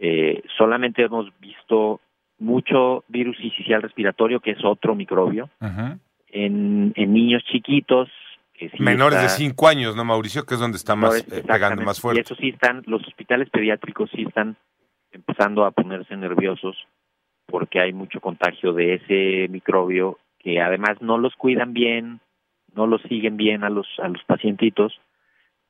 Eh, 0.00 0.42
solamente 0.56 1.02
hemos 1.02 1.26
visto 1.40 2.00
mucho 2.38 3.04
virus 3.08 3.38
incisional 3.40 3.82
respiratorio, 3.82 4.40
que 4.40 4.52
es 4.52 4.64
otro 4.64 4.94
microbio, 4.94 5.48
en, 6.28 6.92
en 6.96 7.12
niños 7.12 7.42
chiquitos. 7.44 8.08
Que 8.54 8.68
sí 8.70 8.82
Menores 8.82 9.18
de 9.20 9.26
está- 9.26 9.38
5 9.38 9.68
años, 9.68 9.96
¿no, 9.96 10.04
Mauricio? 10.04 10.44
Que 10.44 10.54
es 10.54 10.60
donde 10.60 10.76
está 10.76 10.94
más 10.94 11.20
eh, 11.32 11.42
pegando 11.46 11.82
más 11.82 11.98
Y 11.98 12.00
fuerte. 12.00 12.20
eso 12.22 12.34
sí 12.36 12.50
están, 12.50 12.82
los 12.86 13.06
hospitales 13.06 13.48
pediátricos 13.50 14.10
sí 14.14 14.22
están 14.22 14.56
empezando 15.10 15.64
a 15.64 15.70
ponerse 15.72 16.16
nerviosos 16.16 16.76
porque 17.46 17.80
hay 17.80 17.92
mucho 17.92 18.20
contagio 18.20 18.72
de 18.72 18.94
ese 18.94 19.48
microbio 19.50 20.18
que 20.42 20.60
además 20.60 21.00
no 21.00 21.18
los 21.18 21.34
cuidan 21.36 21.72
bien, 21.72 22.20
no 22.74 22.86
los 22.86 23.02
siguen 23.02 23.36
bien 23.36 23.64
a 23.64 23.70
los 23.70 23.86
a 23.98 24.08
los 24.08 24.22
pacientitos 24.24 25.00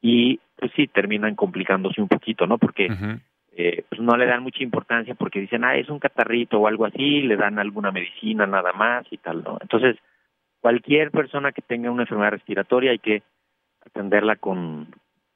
y 0.01 0.41
pues 0.57 0.73
sí 0.75 0.87
terminan 0.89 1.35
complicándose 1.35 2.01
un 2.01 2.09
poquito, 2.09 2.47
¿no? 2.47 2.59
Porque 2.59 2.89
eh, 3.55 3.85
pues 3.89 4.01
no 4.01 4.17
le 4.17 4.27
dan 4.27 4.43
mucha 4.43 4.63
importancia 4.63 5.15
porque 5.15 5.41
dicen, 5.41 5.65
ah, 5.65 5.77
es 5.77 5.89
un 5.89 5.99
catarrito 5.99 6.59
o 6.59 6.67
algo 6.67 6.87
así, 6.87 7.23
le 7.23 7.37
dan 7.37 7.59
alguna 7.59 7.93
medicina 7.93 8.47
nada 8.47 8.73
más 8.73 9.07
y 9.11 9.19
tal, 9.19 9.43
¿no? 9.45 9.59
Entonces, 9.61 9.97
cualquier 10.61 11.11
persona 11.11 11.53
que 11.53 11.63
tenga 11.63 11.91
una 11.91 12.03
enfermedad 12.03 12.33
respiratoria 12.33 12.93
hay 12.93 12.99
que 12.99 13.23
atenderla 13.85 14.37
con, 14.37 14.89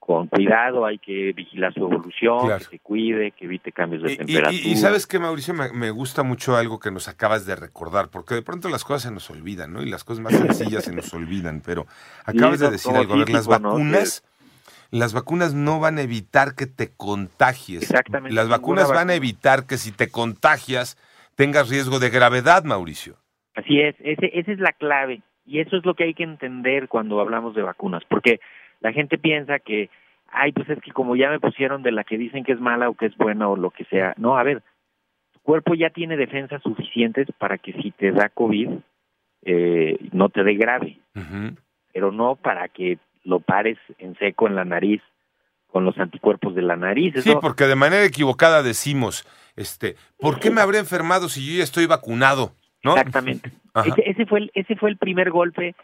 con 0.07 0.29
cuidado, 0.29 0.87
hay 0.87 0.99
que 0.99 1.33
vigilar 1.33 1.75
su 1.75 1.81
evolución, 1.81 2.47
Claro. 2.47 2.59
que 2.61 2.77
se 2.77 2.79
cuide, 2.79 3.33
que 3.33 3.47
evite 3.47 3.73
cambios 3.73 4.03
de 4.05 4.13
Y- 4.13 4.17
temperatura. 4.19 4.53
Y, 4.53 4.73
y 4.73 4.77
sabes 4.77 5.07
que, 5.07 5.19
Mauricio, 5.19 5.53
me, 5.53 5.73
me 5.73 5.91
gusta 5.91 6.23
mucho 6.23 6.57
algo 6.57 6.79
que 6.79 6.91
nos 6.93 7.09
acabas 7.09 7.45
de 7.45 7.57
recordar, 7.57 8.09
porque 8.09 8.35
de 8.37 8.43
pronto 8.43 8.69
las 8.69 8.85
cosas 8.85 9.03
se 9.03 9.11
nos 9.11 9.29
olvidan, 9.31 9.73
¿no? 9.73 9.83
Y 9.83 9.91
las 9.91 10.05
cosas 10.05 10.23
más 10.23 10.33
sencillas 10.71 10.85
se 10.85 10.95
nos 10.95 11.13
olvidan, 11.13 11.61
pero 11.67 11.87
acabas 12.25 12.61
de 12.61 12.71
decir 12.71 12.95
algo. 12.95 13.15
A 13.15 13.17
ver, 13.19 13.31
las 13.31 13.43
típico, 13.47 13.59
¿no? 13.61 13.69
vacunas, 13.71 14.25
las 14.93 15.13
vacunas 15.13 15.53
no 15.55 15.81
van 15.81 15.99
a 15.99 16.03
evitar 16.03 16.55
que 16.55 16.67
te 16.67 16.93
contagies. 16.97 17.83
Exactamente, 17.83 18.35
Las 18.35 18.49
vacunas 18.49 18.89
van 18.89 19.11
a 19.11 19.15
evitar 19.15 19.67
que 19.67 19.77
si 19.77 19.91
te 19.91 20.09
contagias 20.11 20.97
tengas 21.35 21.69
riesgo 21.69 21.99
de 21.99 22.11
gravedad, 22.11 22.63
Mauricio. 22.65 23.17
Así 23.57 23.81
es, 23.81 23.97
ese, 24.01 24.31
esa 24.39 24.53
es 24.53 24.61
la 24.61 24.73
clave. 24.73 25.23
Y 25.45 25.61
eso 25.61 25.77
es 25.77 25.85
lo 25.85 25.95
que 25.95 26.05
hay 26.05 26.15
que 26.15 26.23
entender 26.25 26.89
cuando 26.89 27.21
hablamos 27.21 27.55
de 27.55 27.63
vacunas, 27.63 28.03
porque 28.09 28.41
la 28.87 28.93
gente 28.93 29.19
piensa 29.19 29.59
que, 29.59 29.91
ay, 30.29 30.53
pues 30.53 30.71
es 30.71 30.81
que 30.81 30.93
como 30.93 31.17
ya 31.17 31.29
me 31.29 31.41
pusieron 31.41 31.83
de 31.83 31.91
la 31.91 32.05
que 32.05 32.17
dicen 32.17 32.45
que 32.45 32.53
es 32.53 32.61
mala 32.61 32.89
o 32.89 32.95
que 32.95 33.07
es 33.07 33.17
buena 33.17 33.49
o 33.49 33.57
lo 33.57 33.71
que 33.71 33.85
sea. 33.87 34.15
No, 34.17 34.39
a 34.39 34.45
ver, 34.45 34.63
tu 35.33 35.41
cuerpo 35.41 35.75
ya 35.75 35.91
tiene 35.91 36.17
defensas 36.17 36.63
suficientes 36.63 37.27
para 37.37 37.59
que 37.59 37.73
si 37.73 37.91
te 37.91 38.13
da 38.13 38.29
COVID, 38.29 38.69
eh, 39.43 39.99
no 40.13 40.29
te 40.29 40.45
dé 40.45 40.55
grave, 40.55 41.01
pero 41.93 42.13
no 42.13 42.37
para 42.37 42.69
que 42.69 42.99
lo 43.25 43.41
pares 43.41 43.77
en 43.99 44.17
seco 44.19 44.47
en 44.47 44.55
la 44.55 44.65
nariz 44.65 45.03
con 45.67 45.85
los 45.85 45.99
anticuerpos 45.99 46.55
de 46.55 46.63
la 46.63 46.77
nariz. 46.77 47.15
Sí, 47.15 47.31
Eso, 47.31 47.41
porque 47.41 47.65
de 47.65 47.75
manera 47.75 48.05
equivocada 48.05 48.63
decimos 48.63 49.27
este, 49.57 49.97
¿por 50.17 50.39
qué 50.39 50.53
me 50.53 50.61
habría 50.61 50.79
enfermado 50.79 51.29
si 51.29 51.45
yo 51.45 51.59
ya 51.59 51.65
estoy 51.65 51.87
vacunado? 51.87 52.53
¿No? 52.85 52.93
Exactamente. 52.93 53.51
Ese, 53.85 54.11
ese 54.11 54.27
fue 54.27 54.39
el, 54.39 54.53
ese 54.55 54.77
fue 54.77 54.91
el 54.91 54.97
primer 54.97 55.31
golpe 55.31 55.75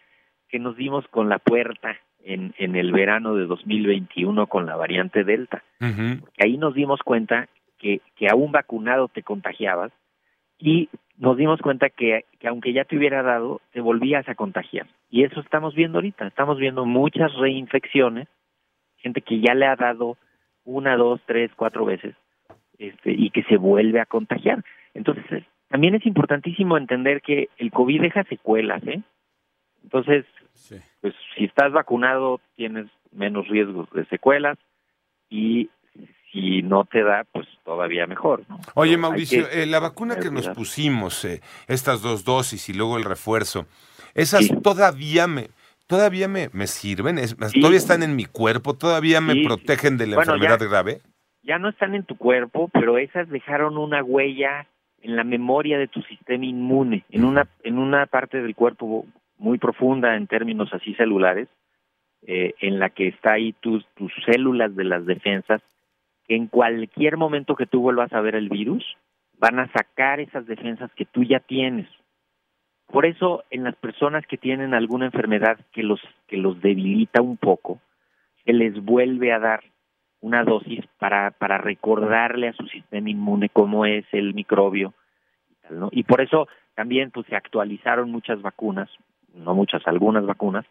que 0.48 0.60
nos 0.60 0.76
dimos 0.76 1.04
con 1.08 1.28
la 1.28 1.40
puerta 1.40 1.98
en, 2.24 2.54
en 2.58 2.76
el 2.76 2.92
verano 2.92 3.34
de 3.34 3.46
2021 3.46 4.46
con 4.46 4.66
la 4.66 4.76
variante 4.76 5.24
Delta. 5.24 5.62
Ahí 6.38 6.56
nos 6.56 6.74
dimos 6.74 7.00
cuenta 7.02 7.48
que, 7.78 8.00
que 8.16 8.28
a 8.28 8.34
un 8.34 8.52
vacunado 8.52 9.08
te 9.08 9.22
contagiabas 9.22 9.92
y 10.58 10.88
nos 11.18 11.36
dimos 11.36 11.60
cuenta 11.60 11.90
que, 11.90 12.24
que 12.38 12.48
aunque 12.48 12.72
ya 12.72 12.84
te 12.84 12.96
hubiera 12.96 13.22
dado, 13.22 13.60
te 13.72 13.80
volvías 13.80 14.28
a 14.28 14.34
contagiar. 14.34 14.86
Y 15.10 15.24
eso 15.24 15.40
estamos 15.40 15.74
viendo 15.74 15.98
ahorita. 15.98 16.26
Estamos 16.26 16.58
viendo 16.58 16.84
muchas 16.84 17.34
reinfecciones, 17.34 18.28
gente 18.96 19.20
que 19.20 19.40
ya 19.40 19.54
le 19.54 19.66
ha 19.66 19.76
dado 19.76 20.16
una, 20.64 20.96
dos, 20.96 21.20
tres, 21.26 21.50
cuatro 21.56 21.84
veces 21.84 22.14
este, 22.78 23.12
y 23.12 23.30
que 23.30 23.42
se 23.44 23.56
vuelve 23.56 24.00
a 24.00 24.06
contagiar. 24.06 24.64
Entonces, 24.94 25.24
eh, 25.32 25.44
también 25.68 25.94
es 25.94 26.06
importantísimo 26.06 26.76
entender 26.76 27.22
que 27.22 27.48
el 27.58 27.70
COVID 27.70 28.00
deja 28.00 28.24
secuelas, 28.24 28.86
¿eh? 28.86 29.02
Entonces, 29.82 30.24
Sí. 30.52 30.76
Pues 31.02 31.14
si 31.36 31.44
estás 31.44 31.70
vacunado 31.72 32.40
tienes 32.56 32.86
menos 33.10 33.46
riesgos 33.48 33.90
de 33.90 34.06
secuelas 34.06 34.56
y 35.28 35.68
si 36.32 36.62
no 36.62 36.86
te 36.86 37.02
da, 37.02 37.24
pues 37.30 37.46
todavía 37.62 38.06
mejor. 38.06 38.44
¿no? 38.48 38.58
Oye, 38.74 38.96
Mauricio, 38.96 39.46
que 39.50 39.64
eh, 39.64 39.66
la 39.66 39.80
vacuna 39.80 40.16
que 40.16 40.30
nos 40.30 40.48
pusimos, 40.48 41.22
eh, 41.26 41.42
estas 41.68 42.00
dos 42.00 42.24
dosis 42.24 42.70
y 42.70 42.72
luego 42.72 42.96
el 42.96 43.04
refuerzo, 43.04 43.66
¿esas 44.14 44.46
Sí. 44.46 44.54
todavía 44.62 45.26
me 45.26 45.48
todavía 45.88 46.26
me, 46.28 46.48
me 46.54 46.66
sirven? 46.68 47.18
Es- 47.18 47.36
Sí. 47.50 47.60
¿Todavía 47.60 47.76
están 47.78 48.02
en 48.02 48.16
mi 48.16 48.24
cuerpo? 48.24 48.72
¿Todavía 48.74 49.20
me 49.20 49.34
Sí. 49.34 49.44
protegen 49.44 49.98
de 49.98 50.06
la 50.06 50.16
Bueno, 50.16 50.34
enfermedad 50.36 50.58
ya- 50.60 50.66
grave? 50.68 51.00
Ya 51.42 51.58
no 51.58 51.68
están 51.68 51.94
en 51.94 52.04
tu 52.04 52.16
cuerpo, 52.16 52.70
pero 52.72 52.96
esas 52.96 53.28
dejaron 53.28 53.76
una 53.76 54.02
huella 54.02 54.66
en 55.02 55.16
la 55.16 55.24
memoria 55.24 55.76
de 55.76 55.88
tu 55.88 56.00
sistema 56.02 56.46
inmune, 56.46 57.04
en 57.10 57.24
una 57.24 57.46
en 57.64 57.76
una 57.78 58.06
parte 58.06 58.40
del 58.40 58.54
cuerpo 58.54 59.04
muy 59.42 59.58
profunda 59.58 60.16
en 60.16 60.26
términos 60.26 60.72
así 60.72 60.94
celulares, 60.94 61.48
eh, 62.26 62.54
en 62.60 62.78
la 62.78 62.90
que 62.90 63.08
está 63.08 63.32
ahí 63.32 63.52
tus 63.54 63.84
tus 63.96 64.12
células 64.24 64.74
de 64.76 64.84
las 64.84 65.04
defensas 65.04 65.60
que 66.26 66.36
en 66.36 66.46
cualquier 66.46 67.16
momento 67.16 67.56
que 67.56 67.66
tú 67.66 67.80
vuelvas 67.80 68.12
a 68.12 68.20
ver 68.20 68.36
el 68.36 68.48
virus 68.48 68.84
van 69.38 69.58
a 69.58 69.70
sacar 69.72 70.20
esas 70.20 70.46
defensas 70.46 70.90
que 70.94 71.04
tú 71.04 71.24
ya 71.24 71.40
tienes. 71.40 71.88
Por 72.86 73.06
eso 73.06 73.42
en 73.50 73.64
las 73.64 73.74
personas 73.74 74.24
que 74.26 74.36
tienen 74.36 74.72
alguna 74.72 75.06
enfermedad 75.06 75.58
que 75.72 75.82
los 75.82 76.00
que 76.28 76.36
los 76.36 76.60
debilita 76.60 77.20
un 77.20 77.36
poco, 77.36 77.80
se 78.44 78.52
les 78.52 78.82
vuelve 78.84 79.32
a 79.32 79.40
dar 79.40 79.64
una 80.20 80.44
dosis 80.44 80.86
para 80.98 81.32
para 81.32 81.58
recordarle 81.58 82.48
a 82.48 82.52
su 82.52 82.66
sistema 82.68 83.10
inmune 83.10 83.48
cómo 83.48 83.84
es 83.84 84.04
el 84.12 84.34
microbio 84.34 84.94
¿no? 85.70 85.88
Y 85.92 86.04
por 86.04 86.20
eso 86.20 86.48
también 86.74 87.10
pues 87.10 87.26
se 87.26 87.36
actualizaron 87.36 88.10
muchas 88.10 88.40
vacunas, 88.42 88.90
no 89.34 89.54
muchas, 89.54 89.86
algunas 89.86 90.24
vacunas 90.26 90.66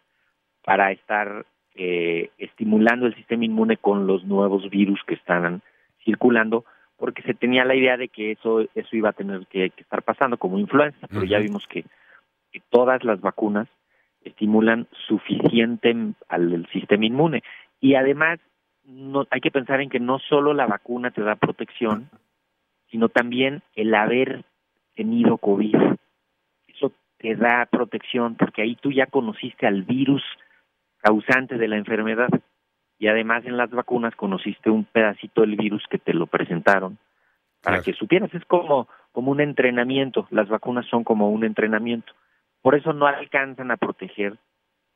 para 0.64 0.92
estar 0.92 1.44
eh, 1.74 2.30
estimulando 2.38 3.06
el 3.06 3.14
sistema 3.14 3.44
inmune 3.44 3.76
con 3.76 4.06
los 4.06 4.24
nuevos 4.24 4.68
virus 4.70 5.00
que 5.06 5.14
están 5.14 5.62
circulando, 6.04 6.64
porque 6.96 7.22
se 7.22 7.34
tenía 7.34 7.64
la 7.64 7.74
idea 7.74 7.96
de 7.96 8.08
que 8.08 8.32
eso 8.32 8.60
eso 8.74 8.96
iba 8.96 9.10
a 9.10 9.14
tener 9.14 9.46
que, 9.46 9.70
que 9.70 9.82
estar 9.82 10.02
pasando 10.02 10.36
como 10.36 10.58
influenza, 10.58 11.06
pero 11.08 11.24
ya 11.24 11.38
vimos 11.38 11.66
que, 11.66 11.84
que 12.52 12.60
todas 12.70 13.02
las 13.04 13.20
vacunas 13.20 13.68
estimulan 14.24 14.86
suficiente 15.08 15.94
al 16.28 16.52
el 16.52 16.66
sistema 16.68 17.06
inmune 17.06 17.42
y 17.80 17.96
además 17.96 18.38
no 18.84 19.26
hay 19.30 19.40
que 19.40 19.50
pensar 19.50 19.80
en 19.80 19.90
que 19.90 20.00
no 20.00 20.18
solo 20.18 20.54
la 20.54 20.66
vacuna 20.66 21.10
te 21.10 21.22
da 21.22 21.36
protección, 21.36 22.10
sino 22.90 23.08
también 23.08 23.62
el 23.74 23.94
haber 23.94 24.44
tenido 24.94 25.38
COVID. 25.38 25.76
Te 27.22 27.36
da 27.36 27.66
protección 27.66 28.34
porque 28.34 28.62
ahí 28.62 28.74
tú 28.74 28.90
ya 28.90 29.06
conociste 29.06 29.66
al 29.66 29.82
virus 29.82 30.22
causante 30.98 31.56
de 31.56 31.68
la 31.68 31.76
enfermedad 31.76 32.28
y 32.98 33.06
además 33.06 33.44
en 33.46 33.56
las 33.56 33.70
vacunas 33.70 34.14
conociste 34.16 34.70
un 34.70 34.84
pedacito 34.84 35.42
del 35.42 35.56
virus 35.56 35.84
que 35.88 35.98
te 35.98 36.14
lo 36.14 36.26
presentaron 36.26 36.98
para 37.62 37.76
Claro. 37.76 37.84
que 37.84 37.92
supieras 37.92 38.34
es 38.34 38.44
como 38.44 38.88
como 39.12 39.30
un 39.30 39.40
entrenamiento 39.40 40.26
las 40.30 40.48
vacunas 40.48 40.86
son 40.86 41.04
como 41.04 41.30
un 41.30 41.44
entrenamiento 41.44 42.12
por 42.60 42.74
eso 42.74 42.92
no 42.92 43.06
alcanzan 43.06 43.70
a 43.70 43.76
proteger 43.76 44.36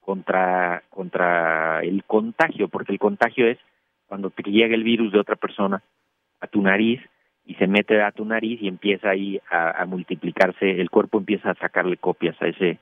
contra 0.01 0.83
contra 0.91 1.81
el 1.83 2.03
contagio 2.05 2.69
porque 2.69 2.93
el 2.93 2.99
contagio 2.99 3.47
es 3.47 3.59
cuando 4.07 4.31
te 4.31 4.43
llega 4.51 4.75
el 4.75 4.85
virus 4.85 5.13
de 5.13 5.21
otra 5.21 5.37
persona 5.37 5.83
a 6.41 6.47
tu 6.49 6.61
nariz 6.61 7.01
y 7.47 7.55
se 7.55 7.67
mete 7.67 8.03
a 8.03 8.11
tu 8.13 8.25
nariz 8.25 8.61
y 8.61 8.69
empieza 8.69 9.11
ahí 9.11 9.41
a, 9.51 9.83
a 9.83 9.87
multiplicarse 9.87 10.81
el 10.81 10.91
cuerpo 10.91 11.19
empieza 11.19 11.51
a 11.51 11.55
sacarle 11.55 11.97
copias 11.97 12.37
a 12.43 12.47
ese 12.49 12.79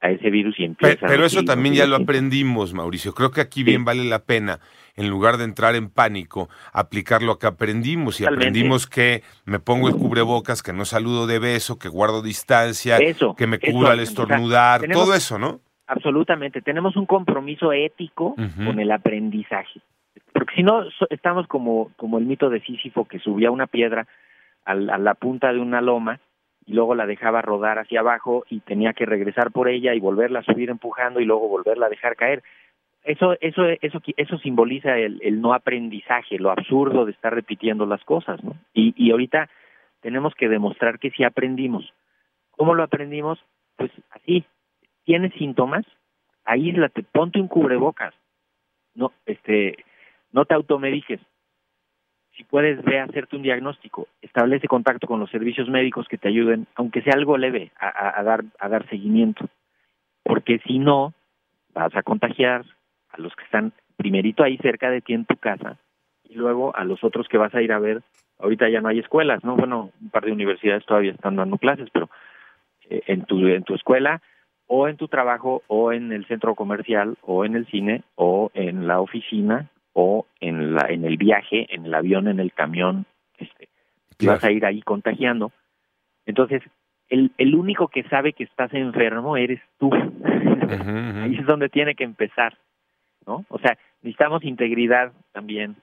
a 0.00 0.10
ese 0.10 0.30
virus 0.30 0.58
y 0.58 0.64
empieza 0.64 1.06
Pero, 1.06 1.22
a 1.22 1.26
eso 1.26 1.44
también 1.44 1.74
"No, 1.74 1.78
ya 1.78 1.86
lo 1.86 1.96
sí". 1.96 2.02
aprendimos, 2.02 2.74
Mauricio. 2.74 3.14
Creo 3.14 3.30
que 3.30 3.40
aquí 3.40 3.62
bien 3.62 3.84
vale 3.84 4.02
la 4.04 4.24
pena, 4.24 4.58
en 4.96 5.08
lugar 5.08 5.36
de 5.36 5.44
entrar 5.44 5.76
en 5.76 5.90
pánico, 5.90 6.48
aplicar 6.72 7.22
lo 7.22 7.38
que 7.38 7.46
aprendimos. 7.46 8.18
Y 8.20 8.24
Totalmente. 8.24 8.48
aprendimos 8.48 8.88
que 8.88 9.22
me 9.44 9.60
pongo 9.60 9.88
el 9.88 9.94
cubrebocas, 9.94 10.60
que 10.64 10.72
no 10.72 10.84
saludo 10.84 11.28
de 11.28 11.38
beso, 11.38 11.78
que 11.78 11.88
guardo 11.88 12.20
distancia, 12.20 12.98
Eso, 12.98 13.36
que 13.36 13.46
me 13.46 13.58
eso, 13.62 13.70
cubro 13.70 13.90
al 13.90 14.00
o 14.00 14.02
sea, 14.04 14.10
estornudar, 14.10 14.80
tenemos- 14.80 15.04
todo 15.04 15.14
eso, 15.14 15.38
¿no? 15.38 15.60
Absolutamente, 15.86 16.62
tenemos 16.62 16.96
un 16.96 17.06
compromiso 17.06 17.72
ético 17.72 18.34
con 18.66 18.80
el 18.80 18.90
aprendizaje. 18.90 19.80
Porque 20.32 20.54
si 20.56 20.62
no, 20.62 20.84
estamos 21.10 21.46
como, 21.46 21.90
como 21.96 22.18
el 22.18 22.24
mito 22.24 22.48
de 22.50 22.60
Sísifo 22.60 23.04
que 23.06 23.18
subía 23.18 23.50
una 23.50 23.66
piedra 23.66 24.06
al- 24.64 24.90
a 24.90 24.98
la 24.98 25.14
punta 25.14 25.52
de 25.52 25.60
una 25.60 25.80
loma 25.80 26.20
y 26.64 26.74
luego 26.74 26.94
la 26.94 27.06
dejaba 27.06 27.42
rodar 27.42 27.78
hacia 27.78 28.00
abajo 28.00 28.44
y 28.48 28.60
tenía 28.60 28.92
que 28.92 29.04
regresar 29.06 29.50
por 29.50 29.68
ella 29.68 29.94
y 29.94 30.00
volverla 30.00 30.40
a 30.40 30.44
subir 30.44 30.70
empujando 30.70 31.20
y 31.20 31.24
luego 31.24 31.48
volverla 31.48 31.86
a 31.86 31.90
dejar 31.90 32.16
caer. 32.16 32.42
Eso, 33.04 33.36
eso, 33.40 33.64
eso, 33.80 34.00
eso 34.16 34.38
simboliza 34.38 34.96
el, 34.96 35.20
el 35.22 35.40
no 35.40 35.54
aprendizaje, 35.54 36.38
lo 36.38 36.50
absurdo 36.52 37.04
de 37.04 37.10
estar 37.12 37.34
repitiendo 37.34 37.84
las 37.84 38.02
cosas. 38.04 38.40
Y, 38.74 38.94
y 38.96 39.10
ahorita 39.10 39.50
tenemos 40.00 40.34
que 40.36 40.48
demostrar 40.48 41.00
que 41.00 41.10
sí 41.10 41.24
aprendimos. 41.24 41.92
¿Cómo 42.52 42.74
lo 42.74 42.84
aprendimos? 42.84 43.44
Pues 43.76 43.90
así, 44.10 44.44
tienes 45.04 45.32
síntomas, 45.34 45.84
aíslate, 46.44 47.02
ponte 47.02 47.40
un 47.40 47.48
cubrebocas. 47.48 48.14
No, 48.94 49.10
este, 49.26 49.84
no 50.32 50.44
te 50.44 50.54
automediques. 50.54 51.20
Si 52.36 52.44
puedes, 52.44 52.82
ve 52.82 52.98
a 52.98 53.04
hacerte 53.04 53.36
un 53.36 53.42
diagnóstico. 53.42 54.08
Establece 54.22 54.66
contacto 54.66 55.06
con 55.06 55.20
los 55.20 55.30
servicios 55.30 55.68
médicos 55.68 56.08
que 56.08 56.16
te 56.18 56.28
ayuden, 56.28 56.66
aunque 56.74 57.02
sea 57.02 57.12
algo 57.14 57.36
leve, 57.36 57.72
a, 57.78 58.18
a- 58.18 58.22
dar, 58.22 58.44
a 58.58 58.68
dar 58.68 58.88
seguimiento. 58.88 59.46
Porque 60.24 60.58
si 60.66 60.78
no, 60.78 61.12
vas 61.74 61.94
a 61.94 62.02
contagiar 62.02 62.64
a 63.10 63.20
los 63.20 63.34
que 63.36 63.44
están 63.44 63.72
primerito 63.96 64.42
ahí 64.42 64.56
cerca 64.58 64.90
de 64.90 65.02
ti 65.02 65.12
en 65.12 65.26
tu 65.26 65.36
casa 65.36 65.78
y 66.24 66.34
luego 66.34 66.74
a 66.74 66.84
los 66.84 67.04
otros 67.04 67.28
que 67.28 67.36
vas 67.38 67.54
a 67.54 67.62
ir 67.62 67.72
a 67.72 67.78
ver. 67.78 68.02
Ahorita 68.38 68.68
ya 68.70 68.80
no 68.80 68.88
hay 68.88 68.98
escuelas, 68.98 69.44
¿no? 69.44 69.54
Bueno, 69.56 69.90
un 70.00 70.10
par 70.10 70.24
de 70.24 70.32
universidades 70.32 70.84
todavía 70.86 71.12
están 71.12 71.36
dando 71.36 71.58
clases, 71.58 71.88
pero 71.92 72.08
eh, 72.88 73.02
en 73.06 73.24
tu 73.24 73.46
en 73.46 73.62
tu 73.62 73.74
escuela 73.74 74.20
o 74.66 74.88
en 74.88 74.96
tu 74.96 75.06
trabajo 75.08 75.62
o 75.68 75.92
en 75.92 76.12
el 76.12 76.26
centro 76.26 76.54
comercial 76.54 77.16
o 77.22 77.44
en 77.44 77.54
el 77.54 77.66
cine 77.66 78.02
o 78.16 78.50
en 78.54 78.86
la 78.88 79.00
oficina 79.00 79.68
o 79.92 80.26
en 80.40 80.74
la 80.74 80.86
en 80.88 81.04
el 81.04 81.16
viaje, 81.16 81.66
en 81.74 81.86
el 81.86 81.94
avión, 81.94 82.28
en 82.28 82.40
el 82.40 82.52
camión, 82.52 83.06
este, 83.38 83.68
Claro. 84.16 84.36
vas 84.36 84.44
a 84.44 84.52
ir 84.52 84.64
ahí 84.64 84.82
contagiando. 84.82 85.52
Entonces, 86.26 86.62
el, 87.08 87.32
el 87.38 87.54
único 87.54 87.88
que 87.88 88.04
sabe 88.04 88.32
que 88.32 88.44
estás 88.44 88.72
enfermo 88.74 89.36
eres 89.36 89.60
tú. 89.78 89.90
Ahí 91.22 91.36
es 91.38 91.46
donde 91.46 91.68
tiene 91.68 91.94
que 91.94 92.04
empezar, 92.04 92.56
¿no? 93.26 93.44
O 93.48 93.58
sea, 93.58 93.76
necesitamos 94.00 94.44
integridad 94.44 95.12
también 95.32 95.76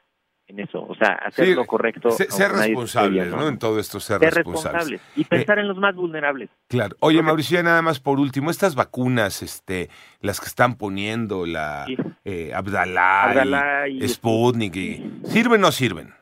en 0.49 0.59
eso, 0.59 0.83
o 0.83 0.95
sea, 0.95 1.13
hacer 1.13 1.45
Sí, 1.45 1.53
lo 1.55 1.65
correcto. 1.65 2.09
Se- 2.11 2.25
ser 2.29 2.51
esté 2.51 2.65
responsables, 2.67 3.27
¿no? 3.29 3.47
En 3.47 3.59
todo 3.59 3.79
esto, 3.79 3.99
ser, 3.99 4.19
Ser 4.19 4.33
responsables. 4.33 4.81
responsables 4.89 5.01
y 5.15 5.23
pensar 5.23 5.59
en 5.59 5.67
los 5.67 5.77
más 5.77 5.95
vulnerables. 5.95 6.49
Claro. 6.67 6.95
Oye, 6.99 7.15
Creo 7.17 7.21
que- 7.23 7.27
Mauricio, 7.27 7.57
ya 7.57 7.63
nada 7.63 7.81
más 7.83 7.99
por 7.99 8.19
último, 8.19 8.49
estas 8.49 8.73
vacunas, 8.75 9.41
este, 9.43 9.89
las 10.21 10.39
que 10.39 10.47
están 10.47 10.75
poniendo, 10.75 11.45
la 11.45 11.85
Sí. 11.85 11.95
eh, 12.25 12.51
Abdalá, 12.53 13.87
y- 13.87 14.07
Sputnik, 14.09 14.75
y- 14.75 15.11
¿sirven 15.25 15.61
o 15.61 15.67
no 15.67 15.71
sirven? 15.71 16.13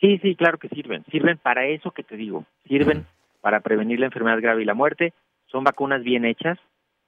Sí, 0.00 0.18
sí, 0.22 0.34
claro 0.36 0.58
que 0.58 0.68
sirven. 0.68 1.04
Sirven 1.10 1.38
para 1.38 1.66
eso 1.66 1.90
que 1.90 2.02
te 2.02 2.16
digo. 2.16 2.44
Sirven 2.66 3.06
para 3.40 3.60
prevenir 3.60 4.00
la 4.00 4.06
enfermedad 4.06 4.40
grave 4.40 4.62
y 4.62 4.64
la 4.64 4.74
muerte. 4.74 5.12
Son 5.46 5.64
vacunas 5.64 6.02
bien 6.02 6.24
hechas. 6.24 6.58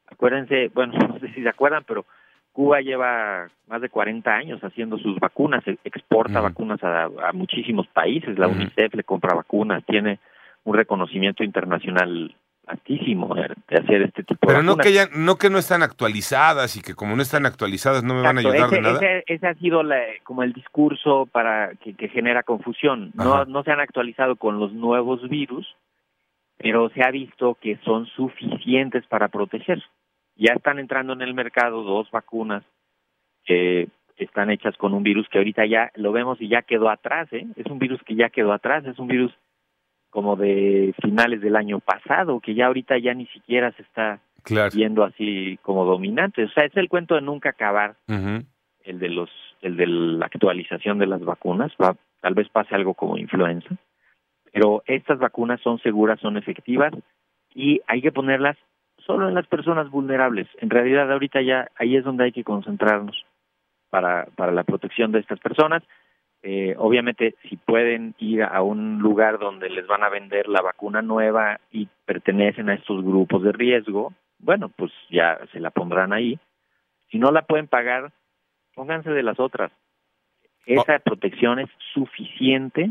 Acuérdense, 0.09 0.69
bueno, 0.75 0.93
no 1.17 1.19
sé 1.21 1.33
si 1.35 1.43
se 1.43 1.49
acuerdan, 1.49 1.85
pero 1.87 2.05
Cuba 2.55 2.81
lleva 2.81 3.49
más 3.67 3.81
de 3.83 3.89
40 3.91 4.31
años 4.33 4.61
haciendo 4.63 4.97
sus 4.97 5.19
vacunas, 5.19 5.67
e- 5.67 5.77
exporta 5.85 6.41
vacunas 6.41 6.83
a, 6.83 7.05
a 7.05 7.33
muchísimos 7.35 7.87
países. 7.89 8.39
La. 8.39 8.47
UNICEF 8.49 8.95
le 8.95 9.03
compra 9.05 9.35
vacunas, 9.35 9.85
tiene 9.85 10.21
un 10.65 10.75
reconocimiento 10.77 11.43
internacional 11.45 12.35
altísimo 12.67 13.35
de, 13.35 13.49
de 13.69 13.77
hacer 13.77 14.03
este 14.03 14.23
tipo 14.23 14.47
Pero 14.47 14.61
de 14.61 14.65
no 14.65 14.77
vacunas. 14.77 14.87
que, 14.87 14.93
ya, 14.95 15.07
no 15.15 15.37
que 15.37 15.51
no 15.51 15.59
están 15.59 15.83
actualizadas 15.83 16.77
y 16.77 16.81
que 16.81 16.95
como 16.95 17.15
no 17.17 17.21
están 17.23 17.45
actualizadas 17.45 18.03
no 18.05 18.15
me 18.15 18.23
van 18.23 18.39
a 18.39 18.41
ayudar 18.41 18.71
de 18.71 18.77
ese, 18.77 18.81
nada. 18.81 18.95
ese- 19.05 19.25
ese 19.27 19.47
ha 19.49 19.55
sido 19.57 19.83
la- 19.83 20.01
como 20.23 20.43
el 20.45 20.53
discurso 20.55 21.27
para 21.31 21.75
que, 21.83 21.93
que 21.95 22.09
genera 22.09 22.43
confusión. 22.45 23.11
No, 23.15 23.45
no 23.45 23.65
se 23.65 23.73
han 23.73 23.81
actualizado 23.81 24.37
con 24.37 24.61
los 24.61 24.73
nuevos 24.73 25.29
virus, 25.29 25.67
pero 26.57 26.89
se 26.91 27.03
ha 27.03 27.11
visto 27.11 27.59
que 27.61 27.77
son 27.85 28.07
suficientes 28.07 29.05
para 29.09 29.27
proteger. 29.29 29.83
Ya 30.37 30.53
están 30.55 30.79
entrando 30.79 31.13
en 31.13 31.23
el 31.23 31.35
mercado 31.35 31.83
dos 31.83 32.11
vacunas 32.11 32.65
que 33.45 33.89
están 34.17 34.51
hechas 34.51 34.77
con 34.77 34.95
un 34.95 35.03
virus 35.03 35.29
que 35.29 35.39
ahorita 35.39 35.67
ya 35.67 35.91
lo 35.95 36.13
vemos 36.13 36.41
y 36.41 36.49
ya 36.49 36.63
quedó 36.63 36.89
atrás. 36.89 37.29
¿eh? 37.33 37.47
Es 37.57 37.67
un 37.67 37.79
virus 37.79 38.03
que 38.05 38.15
ya 38.15 38.31
quedó 38.31 38.53
atrás, 38.53 38.85
es 38.87 38.99
un 38.99 39.09
virus 39.09 39.33
como 40.11 40.37
de 40.37 40.95
finales 41.03 41.41
del 41.41 41.57
año 41.57 41.81
pasado, 41.81 42.39
que 42.41 42.55
ya 42.55 42.67
ahorita 42.67 42.99
ya 42.99 43.15
ni 43.15 43.27
siquiera 43.27 43.73
se 43.73 43.83
está 43.83 44.21
Claro. 44.45 44.71
viendo 44.75 45.05
así 45.05 45.59
como 45.63 45.85
dominante. 45.87 46.45
O 46.45 46.49
sea, 46.51 46.65
es 46.67 46.77
el 46.77 46.89
cuento 46.91 47.15
de 47.15 47.23
nunca 47.23 47.49
acabar 47.51 47.97
el 48.85 48.99
de 48.99 49.09
los 49.09 49.31
el 49.63 49.77
de 49.77 49.87
la 49.87 50.27
actualización 50.27 50.99
de 50.99 51.07
las 51.07 51.25
vacunas 51.25 51.73
va 51.83 51.97
tal 52.21 52.35
vez 52.35 52.49
pase 52.51 52.75
algo 52.75 52.93
como 52.93 53.17
influenza 53.17 53.75
pero 54.53 54.83
estas 54.87 55.19
vacunas 55.19 55.61
son 55.63 55.79
seguras 55.79 56.21
son 56.21 56.37
efectivas 56.37 56.93
y 57.55 57.81
hay 57.87 58.03
que 58.03 58.13
ponerlas 58.13 58.59
solo 59.07 59.29
en 59.29 59.35
las 59.35 59.47
personas 59.47 59.91
vulnerables 59.91 60.49
en 60.59 60.71
realidad 60.71 61.11
ahorita 61.11 61.43
ya 61.43 61.69
ahí 61.77 61.97
es 61.97 62.05
donde 62.05 62.25
hay 62.25 62.33
que 62.33 62.45
concentrarnos 62.45 63.25
para 63.91 64.27
para 64.37 64.53
la 64.53 64.65
protección 64.65 65.13
de 65.13 65.21
estas 65.21 65.41
personas 65.41 65.83
Eh, 66.47 66.75
obviamente 66.77 67.35
si 67.49 67.57
pueden 67.57 68.15
ir 68.19 68.43
a 68.43 68.61
un 68.61 68.99
lugar 68.99 69.39
donde 69.39 69.71
les 69.71 69.87
van 69.87 70.03
a 70.03 70.11
vender 70.11 70.47
la 70.47 70.61
vacuna 70.61 71.01
nueva 71.01 71.59
y 71.71 71.89
pertenecen 72.05 72.69
a 72.69 72.75
estos 72.75 73.03
grupos 73.03 73.43
de 73.43 73.53
riesgo 73.53 74.13
bueno 74.39 74.69
pues 74.69 74.93
ya 75.09 75.39
se 75.53 75.59
la 75.61 75.71
pondrán 75.71 76.13
ahí 76.13 76.39
si 77.11 77.19
no 77.19 77.31
la 77.31 77.43
pueden 77.43 77.67
pagar 77.67 78.13
pónganse 78.75 79.11
de 79.11 79.23
las 79.23 79.39
otras. 79.41 79.73
Esa 80.67 80.99
protección 80.99 81.59
es 81.59 81.69
suficiente 81.93 82.91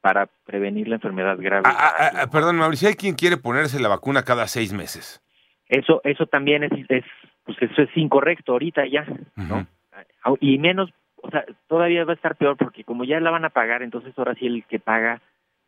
para 0.00 0.26
prevenir 0.46 0.88
la 0.88 0.96
enfermedad 0.96 1.36
grave. 1.38 1.64
Ah, 1.66 1.92
ah, 1.98 2.10
ah, 2.22 2.26
perdón, 2.30 2.56
Mauricio, 2.56 2.88
hay 2.88 2.94
quien 2.94 3.14
quiere 3.14 3.36
ponerse 3.36 3.78
la 3.78 3.88
vacuna 3.88 4.22
cada 4.22 4.48
seis 4.48 4.72
meses. 4.72 5.22
Eso, 5.70 6.00
eso 6.04 6.26
también 6.26 6.64
es, 6.64 6.72
es, 6.88 7.04
pues 7.44 7.56
eso 7.62 7.82
es 7.82 7.96
incorrecto 7.96 8.52
ahorita 8.52 8.86
ya, 8.86 9.06
¿no? 9.36 9.66
Y 10.40 10.58
menos, 10.58 10.90
o 11.16 11.30
sea, 11.30 11.44
todavía 11.68 12.04
va 12.04 12.12
a 12.12 12.16
estar 12.16 12.36
peor 12.36 12.56
porque 12.56 12.84
como 12.84 13.04
ya 13.04 13.20
la 13.20 13.30
van 13.30 13.44
a 13.44 13.50
pagar, 13.50 13.82
entonces 13.82 14.12
ahora 14.18 14.34
sí 14.34 14.46
el 14.46 14.64
que 14.64 14.78
paga, 14.80 15.20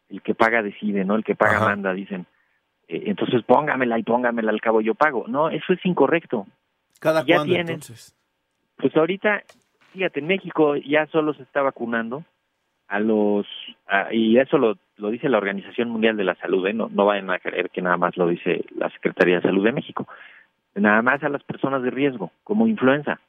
el 0.08 0.20
que 0.20 0.34
paga 0.34 0.62
decide, 0.62 1.04
¿no? 1.04 1.14
El 1.14 1.24
que 1.24 1.34
paga 1.36 1.60
manda, 1.66 1.94
dicen. 1.94 2.26
Eh, 2.88 3.04
entonces 3.06 3.42
póngamela 3.44 3.98
y 3.98 4.02
póngamela 4.02 4.50
al 4.50 4.60
cabo 4.60 4.80
yo 4.80 4.94
pago. 4.94 5.24
No, 5.28 5.48
eso 5.50 5.72
es 5.72 5.78
incorrecto. 5.86 6.46
¿Cada 7.00 7.24
Ya 7.24 7.36
cuándo 7.36 7.54
entonces? 7.54 8.14
Pues 8.76 8.96
ahorita, 8.96 9.42
fíjate, 9.92 10.18
en 10.20 10.26
México 10.26 10.76
ya 10.76 11.06
solo 11.06 11.32
se 11.34 11.44
está 11.44 11.62
vacunando 11.62 12.24
a 12.88 12.98
los, 13.00 13.46
a- 13.86 14.12
y 14.12 14.36
eso 14.38 14.58
lo, 14.58 14.76
lo 15.02 15.10
dice 15.10 15.28
la 15.28 15.38
Organización 15.38 15.90
Mundial 15.90 16.16
de 16.16 16.24
la 16.24 16.36
Salud, 16.36 16.64
¿eh? 16.66 16.72
no, 16.72 16.88
no 16.88 17.04
vayan 17.04 17.28
a 17.30 17.40
creer 17.40 17.70
que 17.70 17.82
nada 17.82 17.96
más 17.96 18.16
lo 18.16 18.28
dice 18.28 18.64
la 18.76 18.88
Secretaría 18.90 19.36
de 19.36 19.42
Salud 19.42 19.64
de 19.64 19.72
México, 19.72 20.06
nada 20.76 21.02
más 21.02 21.22
a 21.24 21.28
las 21.28 21.42
personas 21.42 21.82
de 21.82 21.90
riesgo, 21.90 22.30
como 22.44 22.68
influenza. 22.68 23.20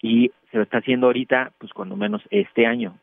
Y 0.00 0.30
se 0.50 0.58
lo 0.58 0.62
está 0.62 0.78
haciendo 0.78 1.08
ahorita, 1.08 1.52
pues 1.58 1.72
cuando 1.72 1.96
menos 1.96 2.22
este 2.30 2.66
año. 2.66 2.98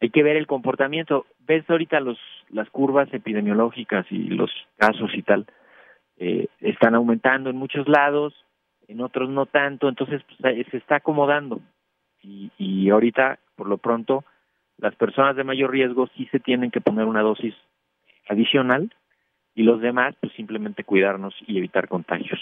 Hay 0.00 0.10
que 0.10 0.22
ver 0.22 0.36
el 0.36 0.46
comportamiento. 0.46 1.26
Ves 1.40 1.68
ahorita 1.68 1.98
los, 2.00 2.18
las 2.50 2.70
curvas 2.70 3.12
epidemiológicas 3.12 4.06
y 4.10 4.28
los 4.28 4.50
casos 4.76 5.10
y 5.14 5.22
tal, 5.22 5.46
eh, 6.18 6.46
están 6.60 6.94
aumentando 6.94 7.50
en 7.50 7.56
muchos 7.56 7.88
lados, 7.88 8.34
en 8.86 9.00
otros 9.00 9.28
no 9.28 9.46
tanto, 9.46 9.88
entonces 9.88 10.22
pues, 10.40 10.66
se 10.70 10.76
está 10.76 10.96
acomodando. 10.96 11.60
Y, 12.22 12.52
y 12.56 12.88
ahorita, 12.90 13.40
por 13.56 13.68
lo 13.68 13.78
pronto, 13.78 14.24
las 14.78 14.94
personas 14.96 15.36
de 15.36 15.44
mayor 15.44 15.70
riesgo 15.70 16.08
sí 16.16 16.28
se 16.30 16.40
tienen 16.40 16.70
que 16.70 16.80
poner 16.80 17.06
una 17.06 17.22
dosis 17.22 17.54
adicional 18.28 18.94
y 19.54 19.62
los 19.62 19.80
demás, 19.80 20.14
pues 20.20 20.32
simplemente 20.34 20.84
cuidarnos 20.84 21.34
y 21.46 21.58
evitar 21.58 21.88
contagios. 21.88 22.40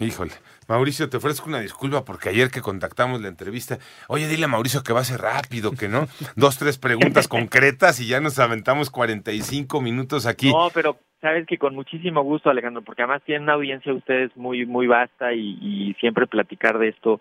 Híjole, 0.00 0.30
Mauricio, 0.68 1.08
te 1.08 1.16
ofrezco 1.16 1.48
una 1.48 1.58
disculpa 1.58 2.04
porque 2.04 2.28
ayer 2.28 2.50
que 2.50 2.60
contactamos 2.60 3.20
la 3.20 3.28
entrevista, 3.28 3.78
oye, 4.06 4.28
dile 4.28 4.44
a 4.44 4.48
Mauricio 4.48 4.84
que 4.84 4.92
va 4.92 5.00
a 5.00 5.04
ser 5.04 5.20
rápido, 5.20 5.72
que 5.72 5.88
no, 5.88 6.06
dos, 6.36 6.56
tres 6.56 6.78
preguntas 6.78 7.26
concretas 7.26 8.00
y 8.00 8.06
ya 8.06 8.20
nos 8.20 8.38
aventamos 8.38 8.90
45 8.90 9.80
minutos 9.80 10.26
aquí. 10.26 10.52
No, 10.52 10.68
pero 10.72 10.98
sabes 11.20 11.46
que 11.48 11.58
con 11.58 11.74
muchísimo 11.74 12.22
gusto, 12.22 12.48
Alejandro, 12.48 12.82
porque 12.82 13.02
además 13.02 13.22
tienen 13.24 13.42
una 13.42 13.54
audiencia 13.54 13.92
ustedes 13.92 14.36
muy 14.36 14.66
muy 14.66 14.86
vasta 14.86 15.32
y, 15.32 15.58
y 15.60 15.94
siempre 15.94 16.28
platicar 16.28 16.78
de 16.78 16.90
esto 16.90 17.20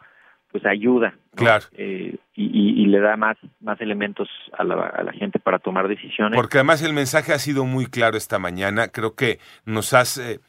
pues 0.51 0.65
ayuda, 0.65 1.11
¿no? 1.11 1.35
Claro. 1.35 1.65
Eh, 1.73 2.17
y, 2.35 2.43
y- 2.45 2.83
y 2.83 2.85
le 2.87 2.99
da 2.99 3.17
más 3.17 3.37
más 3.59 3.79
elementos 3.81 4.27
a 4.57 4.63
la, 4.63 4.75
a 4.87 5.03
la 5.03 5.11
gente 5.13 5.39
para 5.39 5.59
tomar 5.59 5.87
decisiones. 5.87 6.35
Porque 6.37 6.57
además 6.57 6.81
el 6.81 6.93
mensaje 6.93 7.33
ha 7.33 7.39
sido 7.39 7.65
muy 7.65 7.85
claro 7.87 8.17
esta 8.17 8.39
mañana. 8.39 8.87
Creo 8.87 9.15
que 9.15 9.39
nos 9.65 9.93
has, 9.93 10.17
eh, 10.17 10.39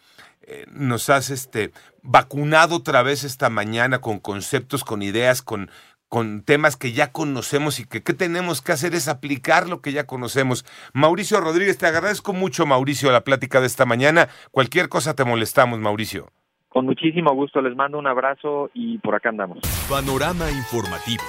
eh, 0.43 0.65
nos 0.71 1.11
has 1.11 1.31
este, 1.31 1.73
vacunado 2.03 2.77
otra 2.77 3.03
vez 3.03 3.25
esta 3.25 3.51
mañana 3.51 4.01
con 4.01 4.19
conceptos, 4.21 4.85
con 4.85 5.03
ideas, 5.03 5.43
con, 5.43 5.71
con 6.09 6.43
temas 6.43 6.77
que 6.77 6.93
ya 6.93 7.13
conocemos 7.13 7.81
y 7.81 7.85
que 7.87 8.03
qué 8.03 8.15
tenemos 8.15 8.63
que 8.63 8.73
hacer 8.73 8.95
es 8.95 9.09
aplicar 9.09 9.69
lo 9.69 9.83
que 9.83 9.93
ya 9.93 10.05
conocemos. 10.07 10.65
Mauricio 10.95 11.41
Rodríguez, 11.41 11.77
te 11.77 11.87
agradezco 11.87 12.33
mucho, 12.33 12.65
Mauricio, 12.67 13.11
la 13.13 13.25
plática 13.25 13.61
de 13.61 13.67
esta 13.67 13.85
mañana. 13.85 14.29
Cualquier 14.51 14.89
cosa 14.89 15.15
te 15.15 15.25
molestamos, 15.25 15.81
Mauricio. 15.81 16.31
Con 16.69 16.85
muchísimo 16.85 17.35
gusto, 17.35 17.63
les 17.63 17.75
mando 17.75 17.99
un 17.99 18.07
abrazo 18.07 18.71
y 18.75 18.99
por 18.99 19.15
acá 19.15 19.31
andamos. 19.31 19.59
Panorama 19.89 20.51
informativo. 20.51 21.25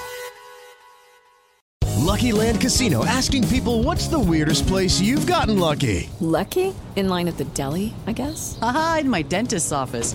Lucky 1.98 2.32
Land 2.32 2.60
Casino 2.60 3.04
asking 3.04 3.46
people 3.48 3.82
what's 3.82 4.08
the 4.08 4.18
weirdest 4.18 4.66
place 4.66 5.00
you've 5.00 5.26
gotten 5.26 5.58
lucky? 5.58 6.10
Lucky? 6.20 6.74
In 6.96 7.08
line 7.08 7.28
at 7.28 7.36
the 7.36 7.44
deli, 7.54 7.94
I 8.06 8.12
guess? 8.12 8.58
Aha, 8.60 8.98
in 9.00 9.10
my 9.10 9.22
dentist's 9.22 9.72
office. 9.72 10.14